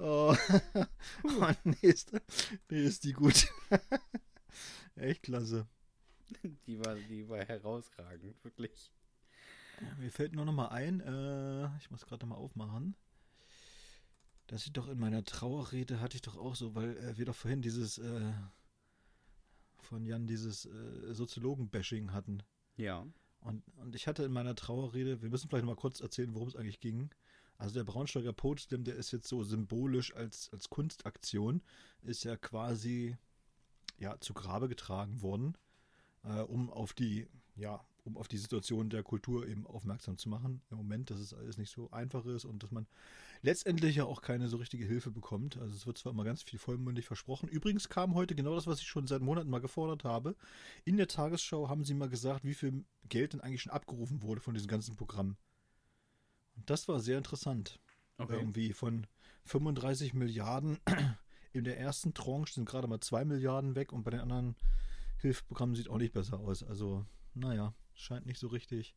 [0.00, 0.36] Oh,
[1.24, 2.12] oh nee, ist,
[2.70, 3.48] nee, ist die gut.
[4.94, 5.66] Echt klasse.
[6.66, 8.92] Die war, die war herausragend, wirklich.
[9.98, 12.96] Mir fällt nur noch mal ein, äh, ich muss gerade mal aufmachen,
[14.46, 17.34] dass ich doch in meiner Trauerrede hatte ich doch auch so, weil äh, wir doch
[17.34, 18.32] vorhin dieses äh,
[19.82, 22.42] von Jan dieses äh, Soziologen-Bashing hatten.
[22.76, 23.06] Ja.
[23.40, 26.48] Und, und ich hatte in meiner Trauerrede, wir müssen vielleicht noch mal kurz erzählen, worum
[26.48, 27.10] es eigentlich ging.
[27.56, 31.62] Also der Braunschweiger Potsdam, der ist jetzt so symbolisch als, als Kunstaktion,
[32.02, 33.16] ist ja quasi
[33.98, 35.56] ja, zu Grabe getragen worden,
[36.22, 37.26] äh, um auf die,
[37.56, 40.62] ja, um auf die Situation der Kultur eben aufmerksam zu machen.
[40.70, 42.86] Im Moment, dass es alles nicht so einfach ist und dass man
[43.42, 45.56] letztendlich ja auch keine so richtige Hilfe bekommt.
[45.58, 47.48] Also es wird zwar immer ganz viel vollmündig versprochen.
[47.48, 50.36] Übrigens kam heute genau das, was ich schon seit Monaten mal gefordert habe.
[50.84, 54.40] In der Tagesschau haben sie mal gesagt, wie viel Geld denn eigentlich schon abgerufen wurde
[54.40, 55.36] von diesem ganzen Programm.
[56.56, 57.80] Und das war sehr interessant.
[58.18, 58.34] Okay.
[58.34, 59.06] Irgendwie von
[59.44, 60.78] 35 Milliarden
[61.52, 64.56] in der ersten Tranche sind gerade mal 2 Milliarden weg und bei den anderen
[65.18, 66.62] Hilfsprogrammen sieht auch nicht besser aus.
[66.62, 68.94] Also, naja, scheint nicht so richtig.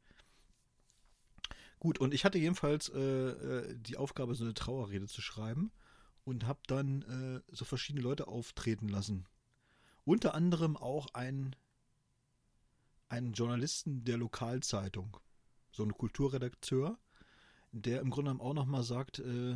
[1.82, 5.72] Gut, und ich hatte jedenfalls äh, äh, die Aufgabe, so eine Trauerrede zu schreiben.
[6.24, 9.26] und habe dann äh, so verschiedene Leute auftreten lassen.
[10.06, 11.56] Unter anderem auch ein,
[13.10, 15.18] einen Journalisten der Lokalzeitung,
[15.72, 17.00] so ein Kulturredakteur,
[17.72, 19.56] der im Grunde genommen auch nochmal sagt, äh,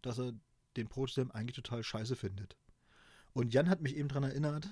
[0.00, 0.32] dass er
[0.78, 2.56] den Protestant eigentlich total scheiße findet.
[3.34, 4.70] Und Jan hat mich eben daran erinnert,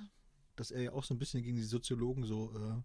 [0.56, 2.82] dass er ja auch so ein bisschen gegen die Soziologen so, äh,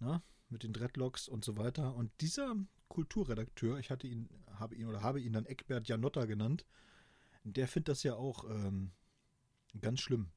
[0.00, 1.94] na, mit den Dreadlocks und so weiter.
[1.94, 2.56] Und dieser
[2.88, 4.28] Kulturredakteur, ich hatte ihn,
[4.58, 6.64] habe ihn oder habe ihn dann Eckbert Janotta genannt,
[7.44, 8.92] der findet das ja auch ähm,
[9.80, 10.30] ganz schlimm,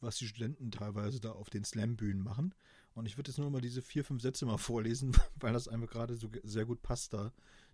[0.00, 2.54] was die Studenten teilweise da auf den Slam-Bühnen machen.
[2.94, 5.90] Und ich würde jetzt nur mal diese vier, fünf Sätze mal vorlesen, weil das einfach
[5.90, 7.32] gerade so sehr gut passt da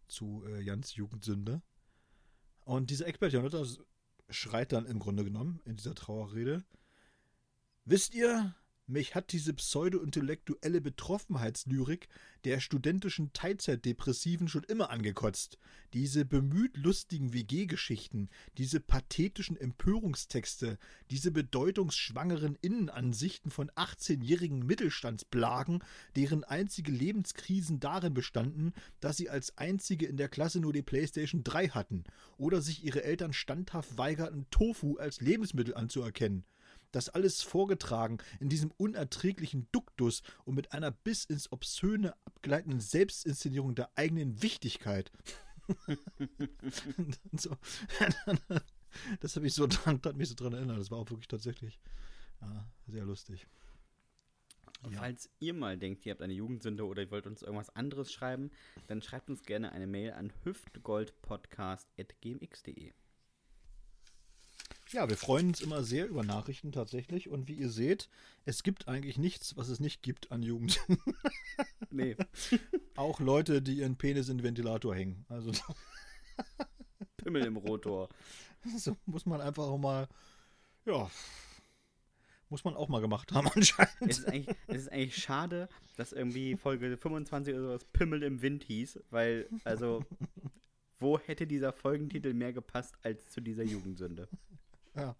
[0.09, 1.62] zu äh, Jans Jugendsünde.
[2.64, 3.64] Und dieser Eckbert Janotta
[4.28, 6.64] schreit dann im Grunde genommen in dieser Trauerrede,
[7.85, 8.55] Wisst ihr,
[8.91, 12.09] mich hat diese pseudo-intellektuelle Betroffenheitslyrik
[12.45, 15.59] der studentischen Teilzeitdepressiven schon immer angekotzt.
[15.93, 18.28] Diese bemüht lustigen WG-Geschichten,
[18.59, 20.78] diese pathetischen Empörungstexte,
[21.11, 25.82] diese bedeutungsschwangeren Innenansichten von 18-jährigen Mittelstandsplagen,
[26.16, 31.45] deren einzige Lebenskrisen darin bestanden, dass sie als einzige in der Klasse nur die PlayStation
[31.45, 32.05] 3 hatten
[32.38, 36.45] oder sich ihre Eltern standhaft weigerten, Tofu als Lebensmittel anzuerkennen
[36.93, 43.74] das alles vorgetragen in diesem unerträglichen Duktus und mit einer bis ins Obszöne abgleitenden Selbstinszenierung
[43.74, 45.11] der eigenen Wichtigkeit.
[47.32, 47.57] so.
[49.20, 50.78] Das habe ich so dran, hat mich so dran erinnert.
[50.78, 51.78] Das war auch wirklich tatsächlich
[52.41, 53.47] ja, sehr lustig.
[54.91, 54.99] Ja.
[54.99, 58.51] Falls ihr mal denkt, ihr habt eine Jugendsünde oder ihr wollt uns irgendwas anderes schreiben,
[58.86, 62.95] dann schreibt uns gerne eine Mail an hüftgoldpodcast.gmx.de.
[64.93, 67.28] Ja, wir freuen uns immer sehr über Nachrichten tatsächlich.
[67.28, 68.09] Und wie ihr seht,
[68.45, 70.80] es gibt eigentlich nichts, was es nicht gibt an Jugend.
[71.91, 72.16] nee.
[72.97, 75.24] Auch Leute, die ihren Penis in den Ventilator hängen.
[75.28, 75.53] Also.
[77.16, 78.09] Pimmel im Rotor.
[78.76, 80.09] So muss man einfach auch mal,
[80.84, 81.11] ja,
[82.49, 83.95] muss man auch mal gemacht haben anscheinend.
[84.01, 88.43] Es ist eigentlich, es ist eigentlich schade, dass irgendwie Folge 25 oder sowas Pimmel im
[88.43, 90.05] Wind hieß, weil, also,
[90.99, 94.28] wo hätte dieser Folgentitel mehr gepasst als zu dieser Jugendsünde?
[94.95, 95.16] Ja,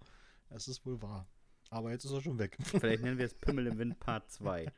[0.51, 1.27] es ist wohl wahr.
[1.71, 2.57] Aber jetzt ist er schon weg.
[2.63, 4.73] Vielleicht nennen wir es Pimmel im Wind Part 2.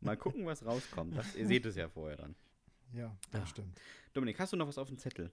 [0.00, 1.16] Mal gucken, was rauskommt.
[1.16, 2.34] Das, ihr seht es ja vorher dann.
[2.92, 3.46] Ja, das ah.
[3.46, 3.80] stimmt.
[4.12, 5.30] Dominik, hast du noch was auf dem Zettel?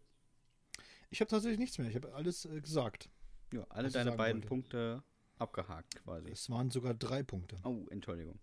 [1.10, 1.90] Ich habe tatsächlich nichts mehr.
[1.90, 3.10] Ich habe alles äh, gesagt.
[3.52, 4.48] Ja, alle deine beiden wollte.
[4.48, 5.04] Punkte
[5.40, 6.30] abgehakt quasi.
[6.30, 7.58] Es waren sogar drei Punkte.
[7.64, 8.40] Oh, Entschuldigung.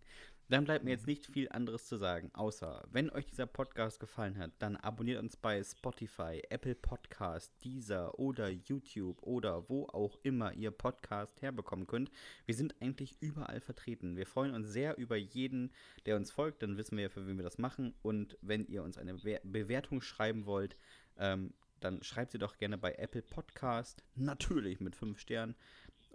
[0.48, 4.38] Dann bleibt mir jetzt nicht viel anderes zu sagen, außer, wenn euch dieser Podcast gefallen
[4.38, 10.52] hat, dann abonniert uns bei Spotify, Apple Podcast, Deezer oder YouTube oder wo auch immer
[10.52, 12.12] ihr Podcast herbekommen könnt.
[12.44, 14.16] Wir sind eigentlich überall vertreten.
[14.16, 15.72] Wir freuen uns sehr über jeden,
[16.06, 17.94] der uns folgt, dann wissen wir, für wen wir das machen.
[18.02, 20.76] Und wenn ihr uns eine Bewertung schreiben wollt,
[21.18, 25.56] ähm, dann schreibt sie doch gerne bei Apple Podcast, natürlich mit 5 Sternen.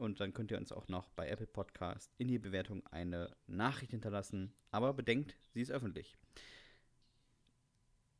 [0.02, 3.92] Und dann könnt ihr uns auch noch bei Apple Podcast in die Bewertung eine Nachricht
[3.92, 4.52] hinterlassen.
[4.72, 6.18] Aber bedenkt, sie ist öffentlich.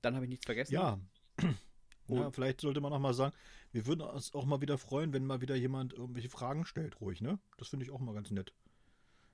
[0.04, 0.76] Dann habe ich nichts vergessen.
[0.76, 1.00] Ja.
[2.08, 3.36] ja, vielleicht sollte man auch mal sagen,
[3.72, 7.20] wir würden uns auch mal wieder freuen, wenn mal wieder jemand irgendwelche Fragen stellt, ruhig,
[7.20, 7.40] ne?
[7.58, 8.54] Das finde ich auch mal ganz nett.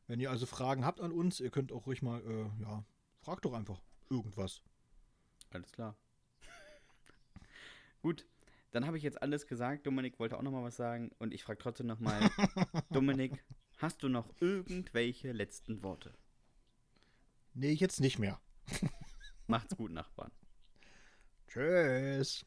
[0.08, 2.86] Wenn ihr also Fragen habt an uns, ihr könnt auch ruhig mal, äh, ja,
[3.20, 4.62] fragt doch einfach irgendwas.
[5.50, 5.98] Alles klar.
[8.02, 8.26] Gut,
[8.72, 9.86] dann habe ich jetzt alles gesagt.
[9.88, 11.12] Dominik wollte auch noch mal was sagen.
[11.20, 12.20] Und ich frage trotzdem noch mal,
[12.92, 13.44] Dominik,
[13.78, 16.14] hast du noch irgendwelche letzten Worte?
[17.54, 18.40] Nee, jetzt nicht mehr.
[19.48, 20.32] Macht's gut, Nachbarn.
[21.48, 22.46] Tschüss.